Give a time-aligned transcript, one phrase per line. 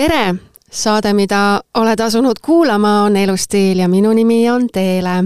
[0.00, 0.34] tere!
[0.70, 5.24] saade, mida oled asunud kuulama, on Elustiil ja minu nimi on Teele.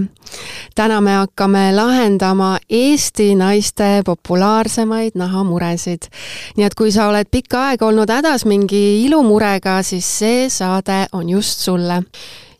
[0.75, 6.09] täna me hakkame lahendama Eesti naiste populaarsemaid nahamuresid.
[6.57, 11.29] nii et kui sa oled pikka aega olnud hädas mingi ilumurega, siis see saade on
[11.29, 12.03] just sulle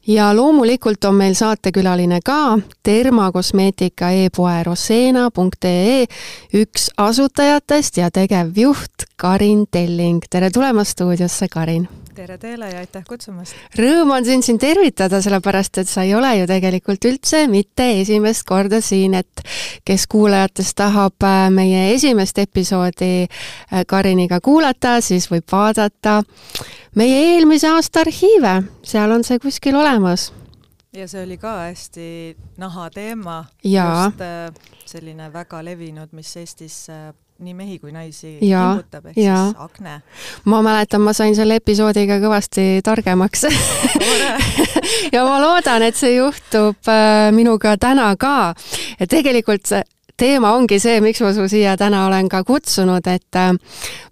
[0.07, 6.05] ja loomulikult on meil saatekülaline ka termakosmeetika e-poe rosena.ee
[6.61, 10.23] üks asutajatest ja tegevjuht Karin Telling.
[10.29, 12.04] tere tulemast stuudiosse, Karin!
[12.15, 13.55] Tere Teele ja aitäh kutsumast!
[13.75, 18.45] Rõõm on sind siin tervitada, sellepärast et sa ei ole ju tegelikult üldse mitte esimest
[18.47, 19.43] korda siin, et
[19.87, 26.21] kes kuulajatest tahab äh, meie esimest episoodi äh, Kariniga kuulata, siis võib vaadata
[26.95, 28.55] meie eelmise aasta arhiive,
[28.87, 30.31] seal on see kuskil olemas
[30.95, 32.07] ja see oli ka hästi
[32.61, 33.43] naha teema.
[33.63, 36.85] just äh, selline väga levinud, mis Eestis
[37.39, 39.35] nii mehi kui naisi kimbutab, ehk ja.
[39.49, 39.97] siis akne.
[40.47, 43.43] ma mäletan, ma sain selle episoodiga kõvasti targemaks
[45.15, 48.53] ja ma loodan, et see juhtub äh, minuga täna ka.
[48.99, 49.83] ja tegelikult see
[50.15, 53.51] teema ongi see, miks ma su siia täna olen ka kutsunud, et äh,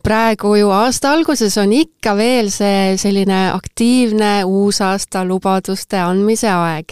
[0.03, 6.91] praegu ju aasta alguses on ikka veel see selline aktiivne uusaasta lubaduste andmise aeg.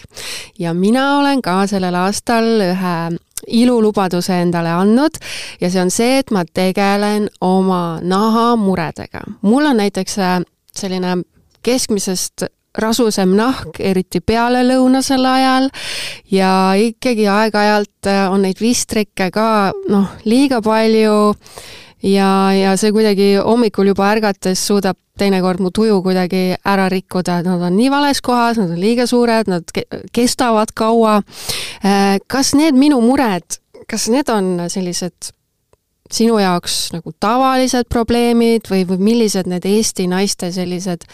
[0.60, 2.95] ja mina olen ka sellel aastal ühe
[3.47, 5.20] ilulubaduse endale andnud
[5.61, 9.22] ja see on see, et ma tegelen oma nahamuredega.
[9.42, 10.39] mul on näiteks äh,
[10.75, 11.17] selline
[11.64, 15.70] keskmisest rasusem nahk, eriti pealelõunasel ajal
[16.31, 21.36] ja ikkagi aeg-ajalt äh, on neid vistrikke ka noh, liiga palju
[22.04, 27.50] ja, ja see kuidagi hommikul juba ärgates suudab teinekord mu tuju kuidagi ära rikkuda, et
[27.50, 29.76] nad on nii vales kohas, nad on liiga suured, nad
[30.16, 31.20] kestavad kaua.
[31.86, 35.32] Äh, kas need minu mured, kas need on sellised
[36.12, 41.08] sinu jaoks nagu tavalised probleemid või, või millised need Eesti naiste sellised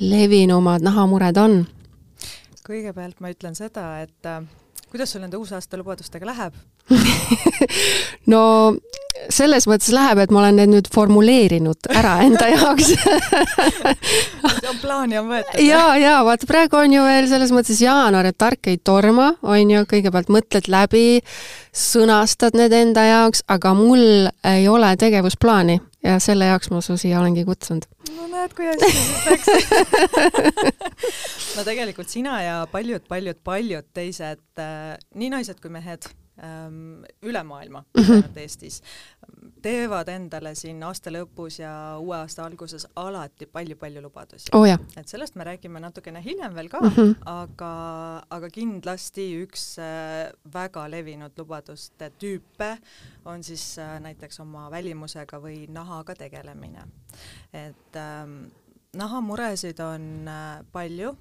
[0.00, 1.60] levinumad nahamured on?
[2.70, 4.44] kõigepealt ma ütlen seda, et äh,
[4.90, 6.54] kuidas sul nende uusaasta lubadustega läheb?
[8.30, 8.40] No
[9.28, 12.92] selles mõttes läheb, et ma olen need nüüd formuleerinud ära enda jaoks.
[14.80, 15.60] Plaani on võetud?
[15.64, 19.74] ja, ja vaata, praegu on ju veel selles mõttes jaanuar, et tark ei torma, on
[19.74, 21.20] ju, kõigepealt mõtled läbi,
[21.76, 27.20] sõnastad need enda jaoks, aga mul ei ole tegevusplaani ja selle jaoks ma su siia
[27.20, 27.86] olengi kutsunud.
[28.16, 29.46] no näed, kui hästi siis läks
[31.56, 36.08] no tegelikult sina ja paljud-paljud-paljud teised, äh, nii naised kui mehed
[36.42, 38.12] ähm, üle maailma mm, -hmm.
[38.16, 38.82] ainult Eestis,
[39.62, 44.66] teevad endale siin aasta lõpus ja uue aasta alguses alati palju-palju lubadusi oh,.
[44.66, 47.14] et sellest me räägime natukene hiljem veel ka mm, -hmm.
[47.32, 47.72] aga,
[48.30, 52.76] aga kindlasti üks äh, väga levinud lubaduste tüüpe
[53.24, 56.84] on siis äh, näiteks oma välimusega või nahaga tegelemine.
[57.52, 58.50] et ähm,
[58.96, 61.16] nahamuresid on äh, palju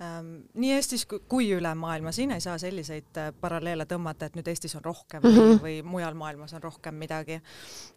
[0.00, 4.76] nii Eestis kui üle maailma, siin ei saa selliseid äh, paralleele tõmmata, et nüüd Eestis
[4.78, 5.62] on rohkem mm -hmm.
[5.62, 7.40] või, või mujal maailmas on rohkem midagi.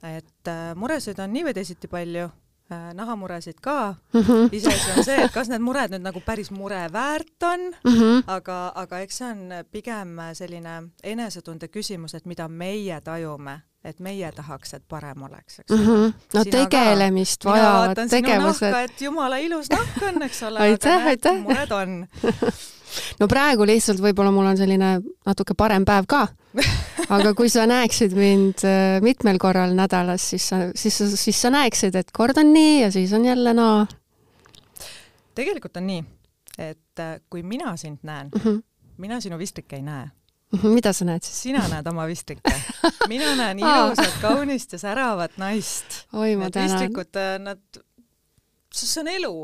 [0.03, 4.49] et äh, muresid on nii või teisiti palju äh,, nahamuresid ka mm -hmm..
[4.51, 8.23] iseasi on see, et kas need mured nüüd nagu päris mure väärt on mm, -hmm.
[8.27, 14.31] aga, aga eks see on pigem selline enesetunde küsimus, et mida meie tajume et meie
[14.31, 15.85] tahaks, et parem oleks, eks mm.
[15.85, 16.13] -hmm.
[16.33, 17.49] no Sina tegelemist ka.
[17.49, 18.75] vajavad tegevused.
[18.83, 21.41] et jumala ilus nahk on, eks ole aitäh, aitäh.
[21.41, 22.07] mured on
[23.19, 24.93] no praegu lihtsalt võib-olla mul on selline
[25.25, 26.27] natuke parem päev ka.
[27.09, 31.49] aga kui sa näeksid mind äh, mitmel korral nädalas, siis sa, siis sa, siis sa
[31.53, 33.87] näeksid, et kord on nii ja siis on jälle naa no..
[35.35, 36.03] tegelikult on nii,
[36.57, 38.61] et äh, kui mina sind näen mm, -hmm.
[38.97, 40.07] mina sinu vistrikke ei näe
[40.61, 41.39] mida sa näed siis?
[41.47, 42.53] sina näed oma vistrikke.
[43.11, 46.05] mina näen ilusat, kaunist ja säravat naist.
[46.11, 46.53] tänan.
[46.53, 47.83] vistrikud, äh, nad,
[48.73, 49.35] see on elu,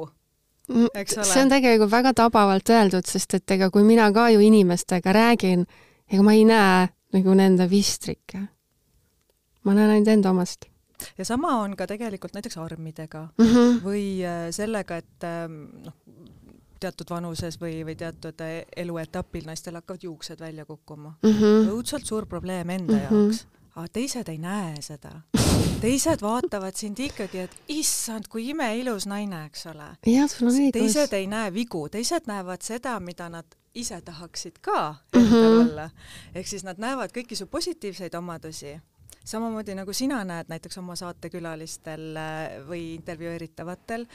[0.69, 1.27] mm, eks ole.
[1.33, 5.65] see on tegelikult väga tabavalt öeldud, sest et ega kui mina ka ju inimestega räägin,
[6.11, 8.47] ega ma ei näe nagu nende vistrikke.
[9.63, 10.69] ma näen ainult enda omast
[11.17, 13.81] ja sama on ka tegelikult näiteks armidega mm -hmm.
[13.83, 15.93] või äh, sellega, et ähm, noh,
[16.79, 21.29] teatud vanuses või, või teatud eh, eluetapil naistel hakkavad juuksed välja kukkuma mm.
[21.29, 21.71] -hmm.
[21.73, 23.23] õudselt suur probleem enda mm -hmm.
[23.23, 23.45] jaoks,
[23.75, 25.21] aga teised ei näe seda.
[25.81, 29.89] teised vaatavad sind ikkagi, et issand, kui imeilus naine, eks ole.
[30.05, 30.71] jah, sul on õigus.
[30.79, 35.69] teised ei näe vigu, teised näevad seda, mida nad ise tahaksid ka endal mm -hmm.
[35.69, 35.89] olla.
[36.35, 38.79] ehk siis nad näevad kõiki su positiivseid omadusi
[39.29, 44.05] samamoodi nagu sina näed näiteks oma saatekülalistel eh, või intervjueeritavatel,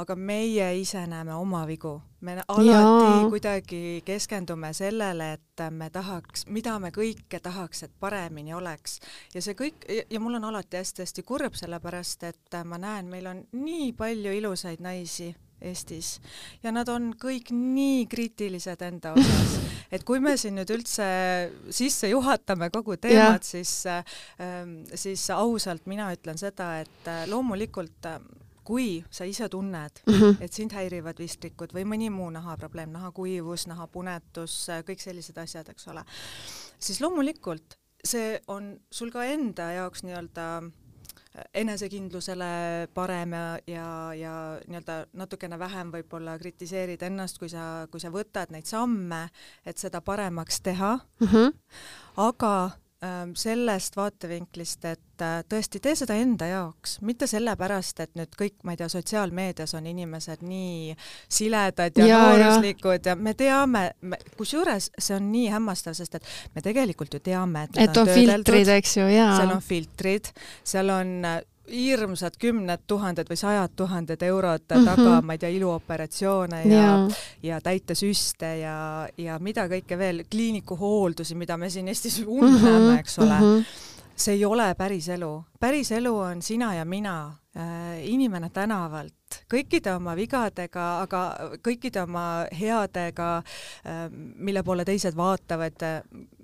[0.00, 2.00] aga meie ise näeme oma vigu.
[2.20, 3.28] me alati Jaa.
[3.32, 9.00] kuidagi keskendume sellele, et me tahaks, mida me kõike tahaks, et paremini oleks.
[9.34, 13.44] ja see kõik, ja mul on alati hästi-hästi kurb, sellepärast et ma näen, meil on
[13.52, 16.14] nii palju ilusaid naisi Eestis
[16.62, 19.58] ja nad on kõik nii kriitilised enda osas,
[19.94, 21.06] et kui me siin nüüd üldse
[21.68, 28.20] sisse juhatame kogu teemat, siis, ähm, siis ausalt mina ütlen seda, et äh, loomulikult äh,
[28.70, 30.36] kui sa ise tunned mm, -hmm.
[30.40, 35.88] et sind häirivad vistrikud või mõni muu nahaprobleem, nahakuivus, nahapunetus, äh, kõik sellised asjad, eks
[35.88, 36.04] ole,
[36.78, 40.46] siis loomulikult see on sul ka enda jaoks nii-öelda
[41.54, 44.34] enesekindlusele parem ja, ja, ja
[44.66, 49.28] nii-öelda natukene vähem võib-olla kritiseerid ennast, kui sa, kui sa võtad neid samme,
[49.64, 51.26] et seda paremaks teha mm.
[51.26, 51.52] -hmm.
[52.16, 52.70] aga
[53.34, 58.74] sellest vaatevinklist, et äh, tõesti tee seda enda jaoks, mitte sellepärast, et nüüd kõik, ma
[58.74, 60.96] ei tea, sotsiaalmeedias on inimesed nii
[61.32, 63.86] siledad ja, ja nooruslikud ja, ja me teame,
[64.36, 68.12] kusjuures see on nii hämmastav, sest et me tegelikult ju teame, et et on, on
[68.20, 69.32] filtrid, eks ju, jaa.
[69.38, 70.32] seal on filtrid,
[70.74, 74.84] seal on äh, hirmsad kümned tuhanded või sajad tuhanded eurod mm -hmm.
[74.84, 81.34] taga, ma ei tea, iluoperatsioone ja yeah., ja täitesüste ja, ja mida kõike veel, kliinikuhooldusi,
[81.34, 82.98] mida me siin Eestis uneleme mm, -hmm.
[82.98, 83.58] eks ole mm.
[83.58, 83.64] -hmm.
[84.16, 85.44] see ei ole päris elu.
[85.60, 87.62] päris elu on sina ja mina äh,,
[88.02, 89.14] inimene tänavalt,
[89.54, 91.36] kõikide oma vigadega, aga
[91.68, 96.02] kõikide oma headega äh,, mille poole teised vaatavad äh,,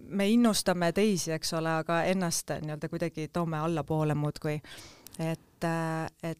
[0.08, 4.61] me innustame teisi, eks ole, aga ennast nii-öelda kuidagi toome allapoole muudkui
[5.20, 6.38] et, äh, et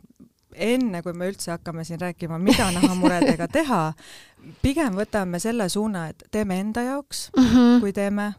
[0.55, 3.93] enne, kui me üldse hakkame siin rääkima, mida nahamuredega teha,
[4.63, 7.81] pigem võtame selle suuna, et teeme enda jaoks mm, -hmm.
[7.81, 8.33] kui teeme,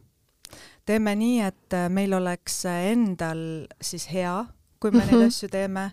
[0.85, 4.45] teeme nii, et äh, meil oleks endal siis hea,
[4.79, 5.11] kui me mm -hmm.
[5.11, 5.27] neid mhm.
[5.27, 5.91] asju teeme,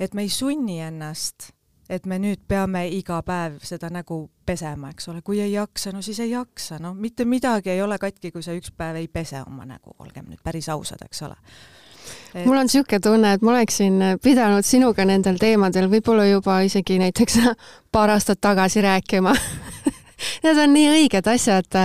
[0.00, 1.52] et me ei sunni ennast,
[1.88, 6.02] et me nüüd peame iga päev seda nägu pesema, eks ole, kui ei jaksa, no
[6.02, 9.42] siis ei jaksa, no mitte midagi ei ole katki, kui sa üks päev ei pese
[9.46, 11.36] oma nägu, olgem nüüd päris ausad, eks ole
[12.34, 12.44] et...
[12.44, 17.40] mul on niisugune tunne, et ma oleksin pidanud sinuga nendel teemadel võib-olla juba isegi näiteks
[17.94, 19.34] paar aastat tagasi rääkima.
[20.44, 21.76] Need on nii õiged asjad,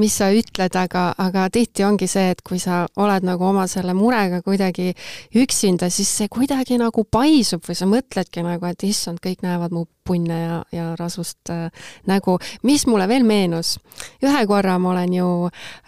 [0.00, 3.94] mis sa ütled, aga, aga tihti ongi see, et kui sa oled nagu oma selle
[3.96, 4.90] murega kuidagi
[5.38, 9.86] üksinda, siis see kuidagi nagu paisub või sa mõtledki nagu, et issand, kõik näevad mu
[10.04, 11.70] punne ja, ja rasvust äh,
[12.06, 12.38] nägu.
[12.62, 13.76] mis mulle veel meenus,
[14.22, 15.28] ühe korra ma olen ju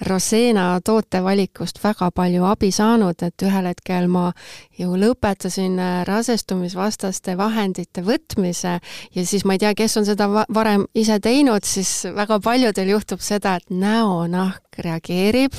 [0.08, 4.32] Rosena tootevalikust väga palju abi saanud, et ühel hetkel ma
[4.78, 8.78] ju lõpetasin äh, rasestumisvastaste vahendite võtmise
[9.14, 13.22] ja siis ma ei tea, kes on seda varem ise teinud, siis väga paljudel juhtub
[13.24, 15.54] seda, et näonahk reageerib.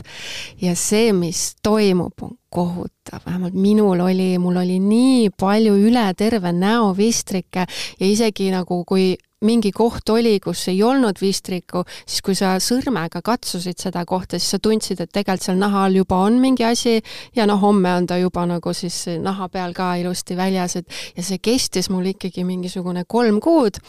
[0.61, 6.53] Ja see, mis toimub, on kohutav, vähemalt minul oli, mul oli nii palju üle terve
[6.55, 7.65] näo vistrikke
[7.99, 13.19] ja isegi nagu kui mingi koht oli, kus ei olnud vistrikku, siis kui sa sõrmega
[13.25, 16.95] katsusid seda kohta, siis sa tundsid, et tegelikult seal naha all juba on mingi asi
[17.35, 20.87] ja noh, homme on ta juba nagu siis naha peal ka ilusti väljas, et
[21.17, 23.81] ja see kestis mul ikkagi mingisugune kolm kuud.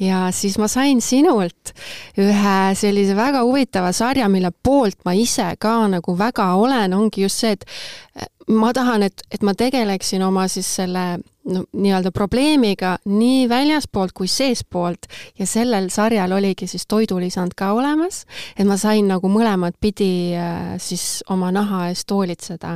[0.00, 1.72] Ja siis ma sain sinult
[2.20, 7.40] ühe sellise väga huvitava sarja, mille poolt ma ise ka nagu väga olen, ongi just
[7.40, 7.64] see, et
[8.50, 14.28] ma tahan, et, et ma tegeleksin oma siis selle no nii-öelda probleemiga nii väljaspoolt kui
[14.28, 15.06] seespoolt
[15.38, 18.24] ja sellel sarjal oligi siis toidulisand ka olemas,
[18.56, 22.74] et ma sain nagu mõlemat pidi äh, siis oma naha eest hoolitseda.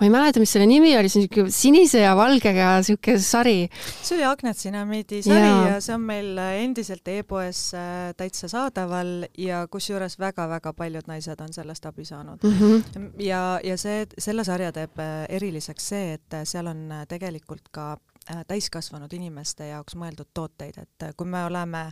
[0.00, 3.58] ma ei mäleta, mis selle nimi oli, see on niisugune sinise ja valgega niisugune sari.
[4.00, 5.68] see oli Agnetsinamiidi sari ja.
[5.74, 11.52] ja see on meil endiselt e-poes äh, täitsa saadaval ja kusjuures väga-väga paljud naised on
[11.52, 12.56] sellest abi saanud mm.
[12.58, 13.12] -hmm.
[13.20, 18.07] ja, ja see, selle sarja teeb äh, eriliseks see, et seal on tegelikult ka Äh,
[18.48, 21.88] täiskasvanud inimeste jaoks mõeldud tooteid, et äh, kui me oleme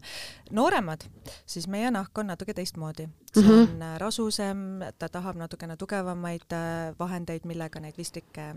[0.55, 1.07] nooremad,
[1.49, 3.09] siis meie nahk on natuke teistmoodi.
[3.35, 3.53] see mhm.
[3.53, 3.99] on mm -hmm.
[3.99, 4.59] rasusem,
[4.99, 6.53] ta tahab natukene tugevamaid
[6.99, 8.55] vahendeid, millega neid vistikke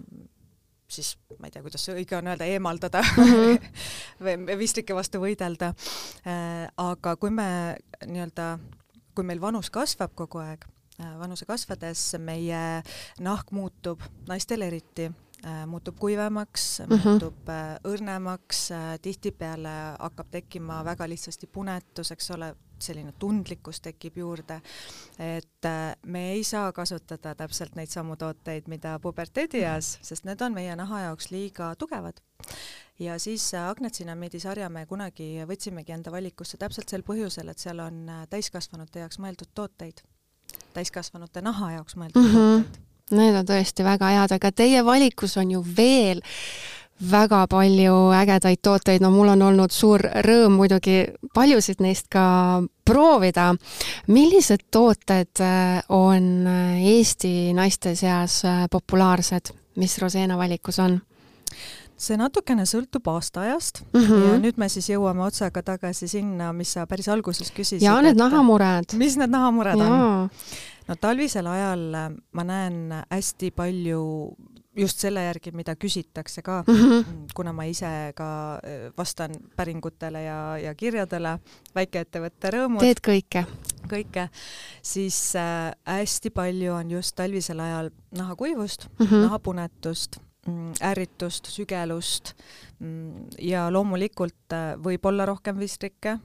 [0.88, 4.46] siis ma ei tea, kuidas see õige on öelda, eemaldada mm -hmm.
[4.48, 5.74] või vistrike vastu võidelda.
[6.78, 8.60] aga kui me nii-öelda,
[9.16, 10.66] kui meil vanus kasvab kogu aeg,
[11.20, 12.84] vanuse kasvades meie
[13.20, 15.29] nahk muutub, naistel eriti Äh,
[15.68, 17.08] muutub kuivemaks mm, -hmm.
[17.08, 24.18] muutub äh, õrnemaks, äh, tihtipeale hakkab tekkima väga lihtsasti punetus, eks ole, selline tundlikkus tekib
[24.18, 24.62] juurde,
[25.20, 25.68] et
[26.06, 31.02] me ei saa kasutada täpselt neid samu tooteid, mida puberteedieas, sest need on meie naha
[31.02, 32.22] jaoks liiga tugevad.
[33.00, 38.12] ja siis Agnetsinamiidi sarja me kunagi võtsimegi enda valikusse täpselt sel põhjusel, et seal on
[38.30, 40.02] täiskasvanute jaoks mõeldud tooteid,
[40.74, 42.64] täiskasvanute naha jaoks mõeldud mm -hmm.
[42.64, 46.22] tooteid Need on tõesti väga head, aga teie valikus on ju veel
[47.00, 53.54] väga palju ägedaid tooteid, no mul on olnud suur rõõm muidugi paljusid neist ka proovida.
[54.08, 56.48] millised tooted äh, on
[56.84, 61.00] Eesti naiste seas populaarsed, mis Rosena valikus on?
[62.00, 64.28] See natukene sõltub aastaajast mm -hmm.
[64.28, 67.84] ja nüüd me siis jõuame otsaga tagasi sinna, mis sa päris alguses küsisid.
[67.84, 68.96] ja need nahamured.
[68.98, 69.86] mis need nahamured ja.
[69.86, 70.30] on?
[70.88, 74.36] no talvisel ajal äh, ma näen hästi palju
[74.80, 77.04] just selle järgi, mida küsitakse ka mm, -hmm.
[77.36, 81.40] kuna ma ise ka äh, vastan päringutele ja, ja kirjadele,
[81.76, 82.80] väikeettevõtte rõõmud.
[82.80, 83.46] teed kõike?
[83.90, 84.30] kõike,
[84.82, 89.22] siis äh, hästi palju on just talvisel ajal nahakuivust mm, -hmm.
[89.28, 90.20] nahapunetust
[90.82, 92.34] ärritust, sügelust
[92.80, 96.18] mm, ja loomulikult äh, võib olla rohkem vistrikke,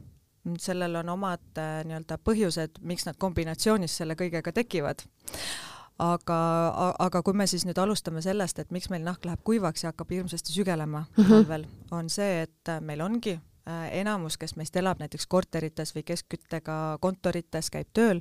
[0.44, 5.04] mm, sellel on omad äh, nii-öelda põhjused, miks nad kombinatsioonis selle kõigega tekivad.
[5.98, 6.36] aga,
[6.98, 10.10] aga kui me siis nüüd alustame sellest, et miks meil nahk läheb kuivaks ja hakkab
[10.10, 11.28] hirmsasti sügelema mm -hmm.
[11.30, 13.40] talvel, on see, et äh, meil ongi
[13.96, 18.20] enamus, kes meist elab näiteks korterites või keskküttega kontorites, käib tööl,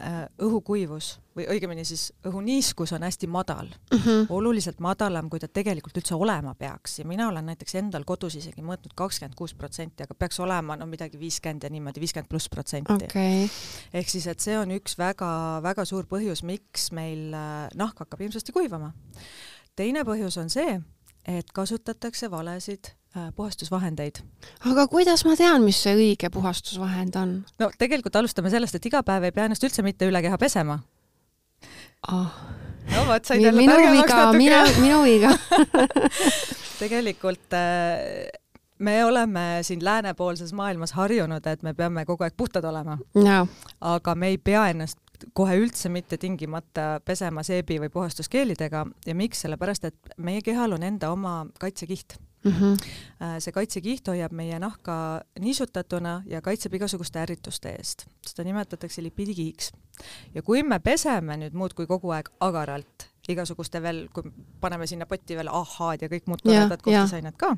[0.00, 3.70] äh, õhukuivus või õigemini siis õhuniiskus on hästi madal.
[3.92, 4.26] Mm, -hmm.
[4.28, 6.98] oluliselt madalam, kui ta tegelikult üldse olema peaks.
[6.98, 10.86] Ja mina olen näiteks endal kodus isegi mõõtnud kakskümmend kuus protsenti, aga peaks olema no
[10.86, 12.92] midagi viiskümmend ja niimoodi, viiskümmend pluss protsenti.
[12.92, 13.48] Okay..
[13.92, 18.52] ehk siis, et see on üks väga-väga suur põhjus, miks meil äh, nahk hakkab hirmsasti
[18.52, 18.92] kuivama.
[19.76, 20.80] teine põhjus on see,
[21.28, 24.22] et kasutatakse valesid Äh, puhastusvahendeid.
[24.70, 27.32] aga kuidas ma tean, mis see õige puhastusvahend on?
[27.60, 30.78] no tegelikult alustame sellest, et iga päev ei pea ennast üldse mitte üle keha pesema
[32.08, 32.38] oh..
[32.88, 34.80] no vot, said jälle targemaks natuke.
[34.80, 35.34] minu, viga
[36.80, 38.32] tegelikult äh,
[38.80, 43.38] me oleme siin läänepoolses maailmas harjunud, et me peame kogu aeg puhtad olema no..
[43.92, 44.96] aga me ei pea ennast
[45.32, 50.82] kohe üldse mitte tingimata pesema seebi või puhastuskeelidega ja miks, sellepärast et meie kehal on
[50.82, 52.52] enda oma kaitsekiht mm.
[52.52, 53.38] -hmm.
[53.38, 58.06] see kaitsekiht hoiab meie nahka niisutatuna ja kaitseb igasuguste ärrituste eest.
[58.26, 59.72] seda nimetatakse lipiidikihiks.
[60.34, 64.26] ja kui me peseme nüüd muudkui kogu aeg agaralt, igasuguste veel, kui
[64.60, 67.52] paneme sinna potti veel ahhaad ja kõik muud toredad kohtusained ka,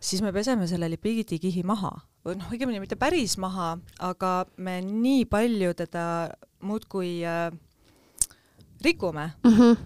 [0.00, 1.92] siis me peseme selle lipiidikihi maha.
[2.24, 6.06] või noh, õigemini mitte päris maha, aga me nii palju teda
[6.64, 7.52] muudkui äh,
[8.84, 9.76] rikume mm, -hmm.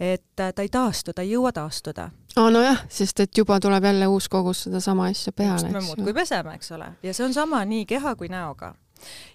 [0.00, 3.84] et äh, ta ei taastu, ta ei jõua taastuda aa nojah, sest et juba tuleb
[3.84, 7.64] jälle uus kogus sedasama asja peale, me muudkui peseme, eks ole, ja see on sama
[7.64, 8.74] nii keha kui näoga.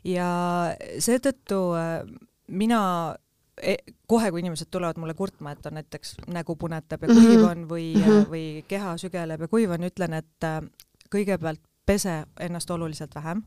[0.04, 0.28] ja
[1.00, 2.04] seetõttu äh,
[2.48, 3.16] mina
[4.08, 7.94] kohe, kui inimesed tulevad mulle kurtma, et on näiteks nägu punetab ja kuiv on või
[7.96, 8.30] mm, -hmm.
[8.32, 10.62] või keha sügeleb ja kuiv on, ütlen, et äh,
[11.16, 13.44] kõigepealt pese ennast oluliselt vähem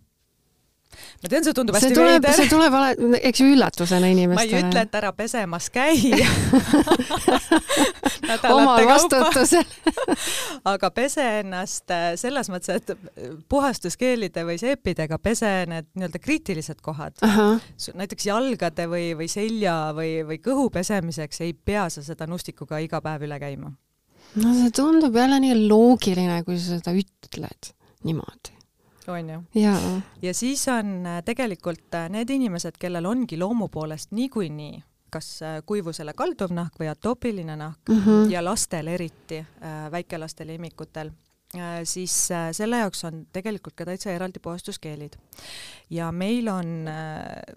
[1.22, 2.36] ma tean, see tundub hästi veider.
[2.36, 4.50] see tuleb alati, eks ju üllatusena inimestele.
[4.50, 5.96] ma ei ütle, et ära pesemas käi
[8.52, 9.64] omal vastutusel
[10.72, 17.18] aga pese ennast äh, selles mõttes, et puhastuskeelide või seepidega pese need nii-öelda kriitilised kohad.
[17.94, 23.02] näiteks jalgade või, või selja või, või kõhu pesemiseks ei pea sa seda nustikuga iga
[23.04, 23.72] päev üle käima.
[24.42, 27.72] no see tundub jälle nii loogiline, kui sa seda ütled
[28.06, 28.61] niimoodi
[29.08, 29.42] on ju?
[29.54, 29.76] ja,
[30.22, 34.82] ja siis on äh, tegelikult äh, need inimesed, kellel ongi loomu poolest niikuinii
[35.12, 38.30] kas äh, kuivusele kalduv nahk või atoopiline nahk mm -hmm.
[38.30, 39.44] ja lastel eriti,
[39.90, 41.10] väikelastel ja imikutel,
[41.84, 45.16] siis selle jaoks on tegelikult ka täitsa eraldi puhastuskeelid.
[45.90, 46.88] ja meil on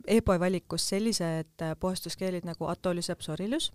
[0.07, 3.73] e-poe valikus sellised puhastuskeelid nagu Atolys Psorilus,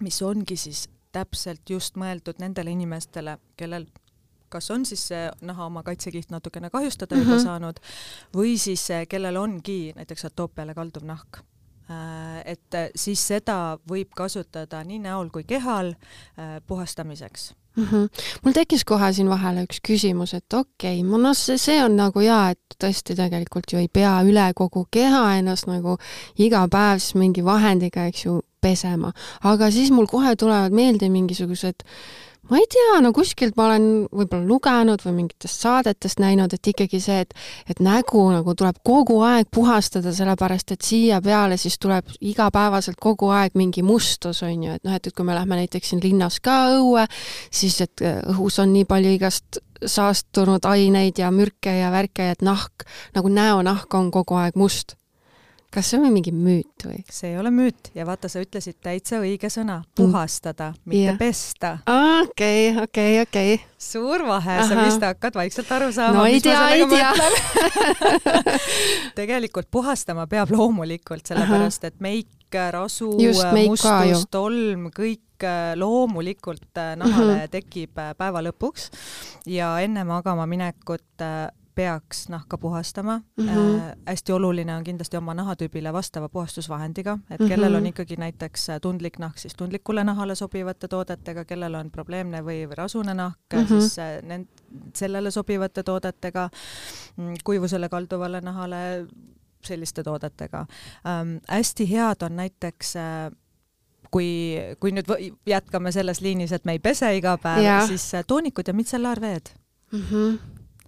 [0.00, 3.86] mis ongi siis täpselt just mõeldud nendele inimestele, kellel
[4.54, 7.44] kas on siis see naha oma kaitsekiht natukene kahjustada juba mm -hmm.
[7.44, 7.82] saanud
[8.36, 11.42] või siis kellel ongi näiteks atoopiale kalduv nahk
[11.90, 17.84] äh, et siis seda võib kasutada nii näol kui kehal äh, puhastamiseks mm.
[17.84, 18.08] -hmm.
[18.42, 22.20] mul tekkis kohe siin vahele üks küsimus, et okei okay,, no see, see on nagu
[22.20, 25.98] jaa, et tõesti tegelikult ju ei pea üle kogu keha ennast nagu
[26.38, 31.84] iga päev siis mingi vahendiga, eks ju, pesema, aga siis mul kohe tulevad meelde mingisugused
[32.50, 37.00] ma ei tea, no kuskilt ma olen võib-olla lugenud või mingitest saadetest näinud, et ikkagi
[37.02, 37.34] see, et,
[37.70, 43.30] et nägu nagu tuleb kogu aeg puhastada, sellepärast et siia peale siis tuleb igapäevaselt kogu
[43.34, 46.40] aeg mingi mustus, on ju, et noh, et, et kui me lähme näiteks siin linnas
[46.44, 47.06] ka õue,
[47.54, 52.44] siis et äh, õhus on nii palju igast saastunud aineid ja mürke ja värke, et
[52.44, 52.86] nahk,
[53.16, 54.98] nagu näonahk on kogu aeg must
[55.74, 57.00] kas see on mingi müüt või?
[57.10, 61.18] see ei ole müüt ja vaata, sa ütlesid täitsa õige sõna, puhastada mm., mitte yeah.
[61.18, 61.72] pesta.
[62.22, 63.58] okei, okei, okei.
[63.78, 66.22] suur vahe, sa vist hakkad vaikselt aru saama.
[66.22, 67.12] no ei tea, ei tea
[69.18, 72.30] tegelikult puhastama peab loomulikult, sellepärast et meik
[72.70, 77.40] rasu, mustus, tolm, kõik äh, loomulikult äh, nahale mm.
[77.40, 77.50] -hmm.
[77.50, 78.90] tekib äh, päeva lõpuks
[79.50, 81.24] ja enne magama minekut
[81.74, 83.48] peaks nahka puhastama mm.
[83.48, 83.80] -hmm.
[83.80, 87.48] Äh, hästi oluline on kindlasti oma nahatüübile vastava puhastusvahendiga, et Mhm.
[87.48, 92.68] kellel on ikkagi näiteks tundlik nahk, siis tundlikule nahale sobivate toodetega, kellel on probleemne või,
[92.68, 93.58] või rasune nahk mm.
[93.58, 93.80] -hmm.
[93.80, 94.62] siis äh, nend-,
[94.96, 96.50] sellele sobivate toodetega,
[97.44, 99.06] kuivusele kalduvale nahale
[99.64, 100.66] selliste toodetega
[101.06, 101.36] ähm,.
[101.48, 103.30] hästi head on näiteks äh,
[104.14, 104.28] kui,
[104.80, 105.10] kui nüüd
[105.46, 109.54] jätkame selles liinis, et me ei pese iga päev, siis äh, toonikud ja mitsellaarveed
[109.92, 110.02] mm.
[110.10, 110.38] -hmm.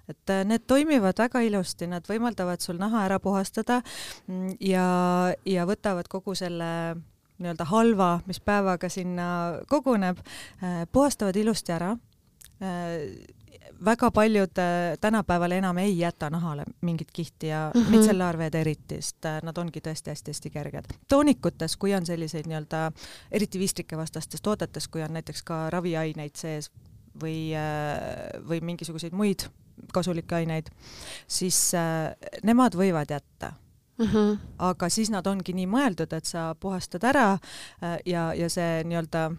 [0.08, 3.80] Et äh, need toimivad väga ilusti, nad võimaldavad sul naha ära puhastada
[4.26, 4.86] mm, ja,
[5.46, 6.70] ja võtavad kogu selle
[7.36, 9.26] nii-öelda halva, mis päevaga sinna
[9.68, 10.20] koguneb,
[10.92, 11.96] puhastavad ilusti ära.
[13.84, 17.80] väga paljud äh, tänapäeval enam ei jäta nahale mingit kihti ja mm.
[17.80, 17.90] -hmm.
[17.90, 20.84] mitsellaarveed eriti, sest äh, nad ongi tõesti hästi-hästi kerged.
[21.08, 22.92] toonikutes, kui on selliseid nii-öelda,
[23.30, 26.70] eriti vistrikevastastes toodetes, kui on näiteks ka raviaineid sees
[27.22, 27.52] või,
[28.48, 29.48] või mingisuguseid muid
[29.92, 30.70] kasulikke aineid,
[31.28, 32.12] siis äh,
[32.42, 33.52] nemad võivad jätta
[33.96, 34.38] Mm -hmm.
[34.58, 39.30] aga siis nad ongi nii mõeldud, et sa puhastad ära äh, ja, ja see nii-öelda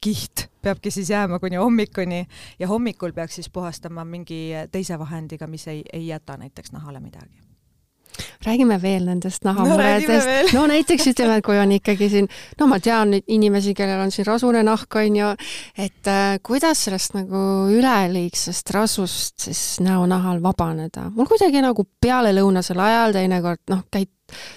[0.00, 2.26] kiht peabki siis jääma kuni hommikuni
[2.58, 7.41] ja hommikul peaks siis puhastama mingi teise vahendiga, mis ei, ei jäta näiteks nahale midagi.
[8.46, 12.28] Räägime veel nendest nahamuredest no näiteks ütleme, et kui on ikkagi siin,
[12.60, 15.30] no ma tean nüüd inimesi, kellel on siin rasune nahk, on ju,
[15.78, 21.10] et äh, kuidas sellest nagu üleliigsest rasust siis näonahal vabaneda.
[21.14, 24.10] mul kuidagi nagu pealelõunasel ajal teinekord noh, käid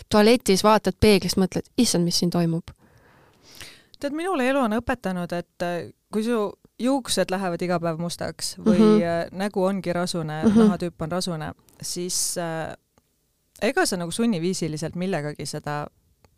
[0.10, 2.72] tualetis, vaatad peeglist, mõtled, issand, mis siin toimub.
[4.00, 8.80] tead, minule elu on õpetanud, et äh, kui su juuksed lähevad iga päev mustaks või
[8.80, 8.84] Mhm.
[8.84, 9.38] mm -hmm.
[9.38, 10.50] nägu ongi rasune mm.
[10.50, 10.60] -hmm.
[10.60, 12.76] nahatüüp on rasune, siis äh,
[13.62, 15.88] ega sa nagu sunniviisiliselt millegagi seda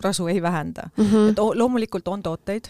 [0.03, 1.29] rasu ei vähenda Mm -hmm.
[1.29, 2.69] et loomulikult on tooteid,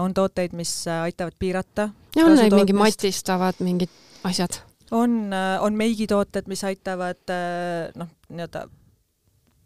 [0.00, 3.88] on tooteid, mis äh, aitavad piirata, ja on neid mingi matistavad mingid
[4.24, 4.50] asjad.
[4.90, 8.68] on, on meigitooted, mis aitavad äh, noh, nii-öelda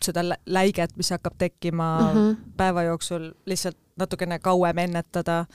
[0.04, 2.18] seda lä- läiget, mis hakkab tekkima mm.
[2.18, 2.36] -hmm.
[2.56, 5.46] päeva jooksul lihtsalt natukene kauem ennetada.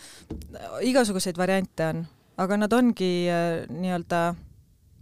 [0.82, 2.06] igasuguseid variante on,
[2.38, 4.36] aga nad ongi äh, nii-öelda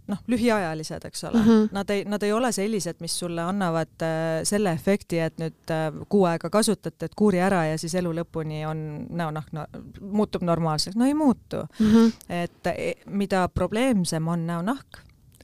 [0.06, 1.44] noh, lühiajalised, eks ole mm.
[1.44, 1.68] -hmm.
[1.72, 5.88] Nad ei, nad ei ole sellised, mis sulle annavad äh, selle efekti, et nüüd äh,
[6.08, 9.66] kuu aega kasutad, teed kuuri ära ja siis elu lõpuni on näonahk no,
[10.00, 10.96] muutub normaalseks.
[10.96, 12.12] no ei muutu Mm -hmm.
[12.28, 14.98] et e- mida probleemsem on näonahk,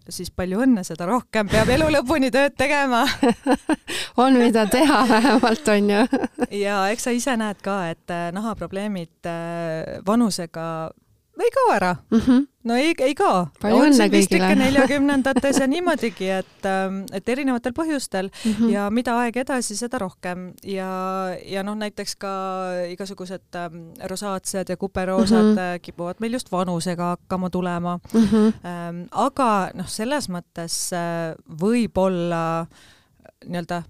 [0.09, 3.05] siis palju õnne, seda rohkem peab elu lõpuni tööd tegema.
[4.23, 6.07] on, mida teha vähemalt, on ju.
[6.65, 10.91] ja eks sa ise näed ka, et äh, nahaprobleemid äh, vanusega
[11.45, 11.97] ei kao ära.
[12.11, 12.47] Mm -hmm.
[12.65, 13.49] no ei, ei kao.
[13.63, 18.71] On siin vist ikka neljakümnendates ja niimoodigi, et, ähm, et erinevatel põhjustel Mm -hmm.
[18.71, 22.33] ja mida aeg edasi, seda rohkem ja, ja noh, näiteks ka
[22.89, 25.57] igasugused ähm, rosaatsed ja kuperoosad mm.
[25.57, 25.81] -hmm.
[25.83, 28.53] kipuvad meil just vanusega hakkama tulema Mm -hmm.
[28.67, 32.67] ähm, aga noh, selles mõttes äh, võib-olla
[33.47, 33.83] nii-öelda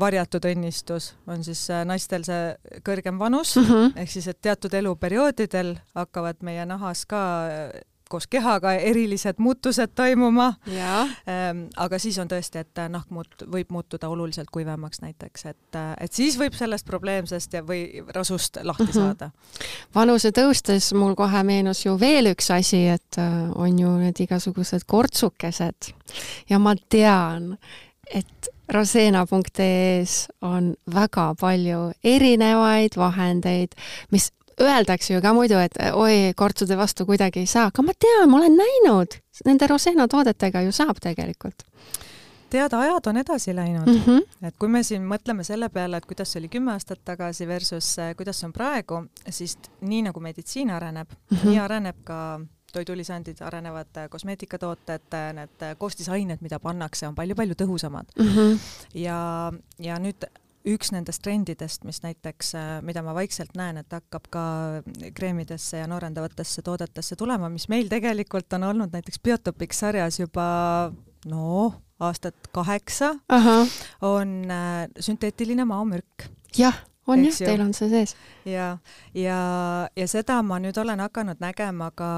[0.00, 3.92] varjatud õnnistus on siis äh, naistel see kõrgem vanus Mm -hmm.
[3.96, 10.54] ehk siis, et teatud eluperioodidel hakkavad meie nahas ka äh, koos kehaga erilised muutused toimuma
[11.28, 15.78] ähm, aga siis on tõesti, et äh, nahk muut-, võib muutuda oluliselt kuivemaks näiteks, et,
[16.00, 18.92] et siis võib sellest probleemsest ja, või rasust lahti Mhm.
[18.92, 19.30] saada.
[19.94, 23.16] vanuse tõustes mul kohe meenus ju veel üks asi, et
[23.54, 25.94] on ju need igasugused kortsukesed
[26.50, 27.58] ja ma tean,
[28.10, 33.74] et roseena.ee-s on väga palju erinevaid vahendeid,
[34.10, 34.30] mis
[34.60, 38.38] öeldakse ju ka muidu, et oi, kortsude vastu kuidagi ei saa, aga ma tean, ma
[38.42, 41.64] olen näinud, nende roseena toodetega ju saab tegelikult
[42.50, 44.00] tead, ajad on edasi läinud mm.
[44.06, 44.46] -hmm.
[44.46, 47.98] et kui me siin mõtleme selle peale, et kuidas see oli kümme aastat tagasi versus
[47.98, 51.40] äh, kuidas on praegu, siis nii nagu meditsiin areneb mm, Mhm.
[51.40, 51.48] -hmm.
[51.50, 52.40] nii areneb ka
[52.72, 58.12] toidulisandid, arenevad äh, kosmeetikatooted, äh, need äh, koostisained, mida pannakse, on palju-palju tõhusamad.
[58.18, 58.70] Mm -hmm.
[58.94, 59.18] ja,
[59.78, 60.26] ja nüüd
[60.70, 62.52] üks nendest trendidest, mis näiteks,
[62.84, 64.42] mida ma vaikselt näen, et hakkab ka
[65.14, 70.92] kreemidesse ja noorendavatesse toodetesse tulema, mis meil tegelikult on olnud näiteks Biotopics sarjas juba
[71.24, 73.14] noh, aastat kaheksa,
[74.00, 76.76] on äh, sünteetiline maomürk jah,
[77.10, 78.16] on jah, teil on see sees
[78.48, 78.72] ja,
[79.14, 79.38] ja,
[79.96, 82.10] ja seda ma nüüd olen hakanud nägema ka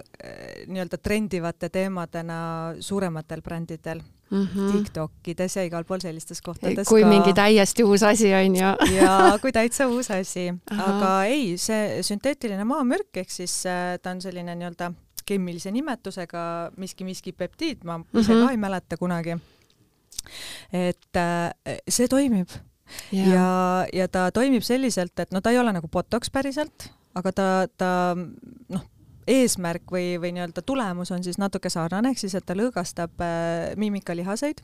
[0.00, 2.38] äh, nii-öelda trendivate teemadena
[2.80, 4.46] suurematel brändidel mm.
[4.46, 4.72] -hmm.
[4.72, 7.08] TikTokides ja igal pool sellistes kohtades kui ka.
[7.08, 8.70] mingi täiesti uus asi on ju.
[9.00, 14.22] ja kui täitsa uus asi, aga ei, see sünteetiline maamürk ehk siis äh, ta on
[14.22, 14.92] selline nii-öelda
[15.26, 18.44] keemilise nimetusega miski-miski peptiid, ma ise Mhm.
[18.44, 19.38] ka ei mäleta kunagi.
[20.72, 22.48] et äh, see toimib
[23.12, 23.48] ja, ja,
[23.92, 27.90] ja ta toimib selliselt, et no ta ei ole nagu botox päriselt, aga ta, ta
[28.14, 28.84] noh,
[29.30, 33.72] eesmärk või, või nii-öelda tulemus on siis natuke sarnane, ehk siis et ta lõõgastab äh,
[33.80, 34.60] miimikalihaseid.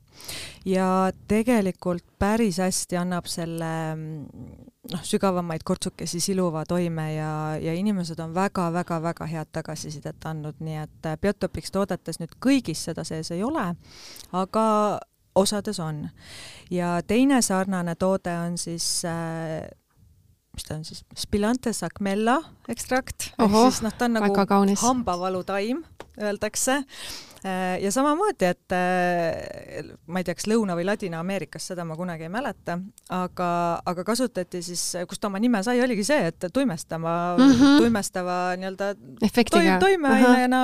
[0.68, 8.34] Ja tegelikult päris hästi annab selle noh, sügavamaid kortsukesi siluva toime ja, ja inimesed on
[8.36, 13.70] väga-väga-väga head tagasisidet andnud, nii et äh, Biotopics toodetes nüüd kõigis seda sees ei ole,
[14.32, 14.66] aga
[15.34, 16.08] osades on.
[16.70, 19.68] ja teine sarnane toode on siis äh,
[20.54, 22.40] mis ta on siis, Spilante sacmella
[22.70, 25.82] ekstrakt, ehk siis noh, ta on nagu hambavalutaim,
[26.20, 26.82] öeldakse.
[27.40, 32.26] Äh, ja samamoodi, et äh, ma ei tea, kas Lõuna- või Ladina-Ameerikas, seda ma kunagi
[32.26, 32.76] ei mäleta,
[33.16, 33.48] aga,
[33.88, 37.80] aga kasutati siis, kust ta oma nime sai, oligi see, et tuimestama mm, -hmm.
[37.80, 38.90] tuimestava nii-öelda
[39.54, 40.60] toim, toimeainena,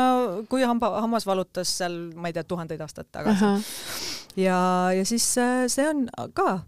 [0.52, 3.54] kui hamba, hammas valutas seal, ma ei tea, tuhandeid aastaid tagasi.
[4.36, 6.60] Ja, ja siis äh, see on ka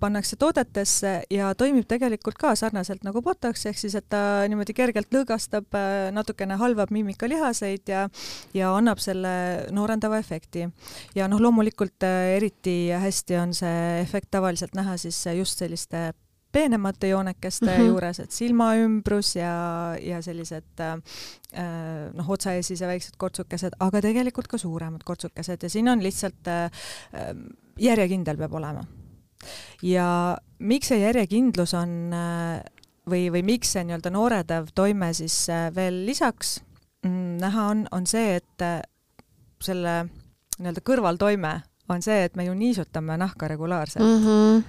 [0.00, 5.12] pannakse toodetesse ja toimib tegelikult ka sarnaselt nagu Botox, ehk siis et ta niimoodi kergelt
[5.14, 8.06] lõõgastab, äh, natukene halvab miimikalihaseid ja
[8.54, 9.34] ja annab selle
[9.74, 10.68] noorendava efekti.
[11.14, 16.12] ja noh, loomulikult äh, eriti hästi on see efekt tavaliselt näha siis just selliste
[16.54, 17.90] peenemate joonekeste mm -hmm.
[17.90, 19.54] juures, et silmaümbrus ja,
[20.00, 20.96] ja sellised äh,
[22.14, 26.70] noh, otsaeesis ja väiksed kortsukesed, aga tegelikult ka suuremad kortsukesed ja siin on lihtsalt äh,
[27.78, 28.84] järjekindel peab olema
[29.82, 30.08] ja
[30.58, 32.62] miks see järjekindlus on äh,
[33.10, 36.58] või, või miks see nii-öelda nooredav toime siis äh, veel lisaks
[37.04, 38.80] mm, näha on, on see, et äh,
[39.64, 40.04] selle
[40.58, 41.54] nii-öelda kõrvaltoime
[41.92, 44.24] on see, et me ju niisutame nahka regulaarselt mm.
[44.24, 44.64] -hmm.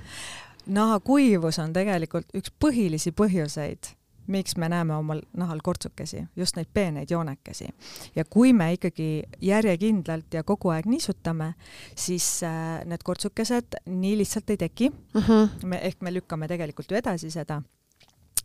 [0.68, 3.96] Nahakuivus on tegelikult üks põhilisi põhjuseid
[4.28, 7.68] miks me näeme omal nahal kortsukesi, just neid peeneid joonekesi.
[8.16, 11.54] ja kui me ikkagi järjekindlalt ja kogu aeg niisutame,
[11.96, 15.22] siis äh, need kortsukesed nii lihtsalt ei teki uh.
[15.22, 15.32] Mhm.
[15.32, 15.66] -huh.
[15.66, 17.62] me ehk me lükkame tegelikult ju edasi seda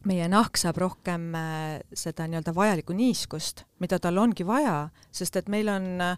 [0.04, 5.48] meie nahk saab rohkem äh, seda nii-öelda vajalikku niiskust, mida tal ongi vaja, sest et
[5.48, 6.16] meil on äh,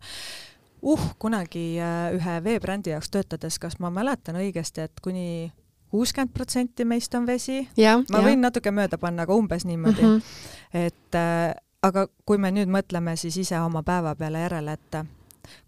[0.82, 1.78] uh, kunagi
[2.14, 5.52] ühe veebrändi jaoks töötades, kas ma mäletan õigesti, et kuni
[5.92, 7.60] kuuskümmend protsenti meist on vesi.
[7.76, 7.98] ma ja.
[8.24, 10.16] võin natuke mööda panna, aga umbes niimoodi mm.
[10.18, 10.86] -hmm.
[10.86, 11.52] et äh,
[11.82, 15.02] aga kui me nüüd mõtleme siis ise oma päeva peale järele, et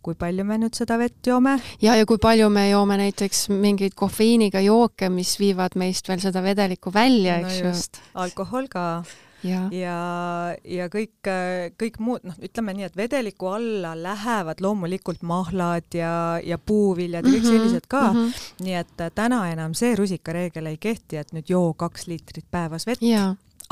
[0.05, 1.59] kui palju me nüüd seda vett joome?
[1.83, 6.43] ja, ja kui palju me joome näiteks mingeid kofeiiniga jooke, mis viivad meist veel seda
[6.45, 7.75] vedelikku välja, eks ju.
[8.15, 8.87] alkohol ka
[9.45, 9.99] ja, ja,
[10.65, 11.31] ja kõik,
[11.81, 17.31] kõik muud, noh, ütleme nii, et vedeliku alla lähevad loomulikult mahlad ja, ja puuviljad ja
[17.31, 18.21] kõik mm -hmm, sellised ka mm.
[18.21, 18.65] -hmm.
[18.67, 23.03] nii et täna enam see rusikareegel ei kehti, et nüüd joo kaks liitrit päevas vett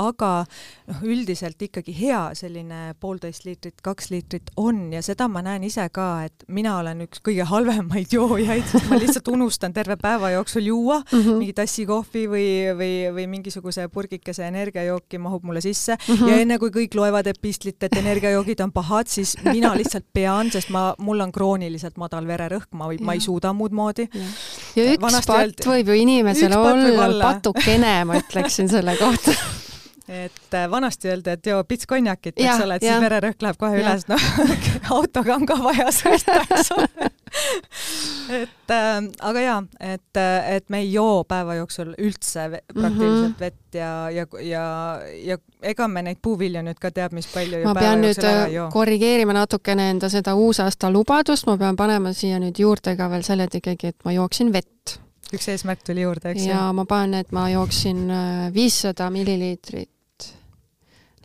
[0.09, 0.31] aga
[0.89, 5.85] noh, üldiselt ikkagi hea selline poolteist liitrit, kaks liitrit on ja seda ma näen ise
[5.95, 10.69] ka, et mina olen üks kõige halvemaid joojaid, sest ma lihtsalt unustan terve päeva jooksul
[10.71, 11.39] juua mm -hmm.
[11.43, 16.29] mingi tassi kohvi või, või, või mingisuguse purgikese energiajooki mahub mulle sisse mm -hmm.
[16.29, 20.71] ja enne kui kõik loevad epistlit, et energiajoogid on pahad, siis mina lihtsalt pean, sest
[20.71, 24.09] ma, mul on krooniliselt madal vererõhk, ma, ma ei suuda muud moodi.
[24.77, 29.35] ja üks Vanasti patt öeldi, võib ju inimesel olla, olla patukene, ma ütleksin selle kohta
[30.09, 33.79] et äh, vanasti öeldi, et joo pits konjakit, eks ole, et siis vererõhk läheb kohe
[33.79, 33.85] ja.
[33.85, 34.29] üles, noh
[34.99, 37.11] autoga on ka vaja sõita, eks ole
[38.33, 43.33] et äh, aga jaa, et, äh, et me ei joo päeva jooksul üldse praktiliselt mm
[43.33, 43.41] -hmm.
[43.41, 44.65] vett ja, ja, ja,
[45.25, 49.33] ja ega me neid puuvilju nüüd ka teab, mis palju ma pean nüüd äh, korrigeerima
[49.33, 53.87] natukene enda seda uusaasta lubadust, ma pean panema siia nüüd juurde ka veel selle ikkagi,
[53.87, 54.99] et ma jooksin vett
[55.33, 56.51] üks eesmärk tuli juurde, eks ju?
[56.51, 58.13] ja ma panen, et ma jooksin
[58.55, 59.92] viissada milliliitrit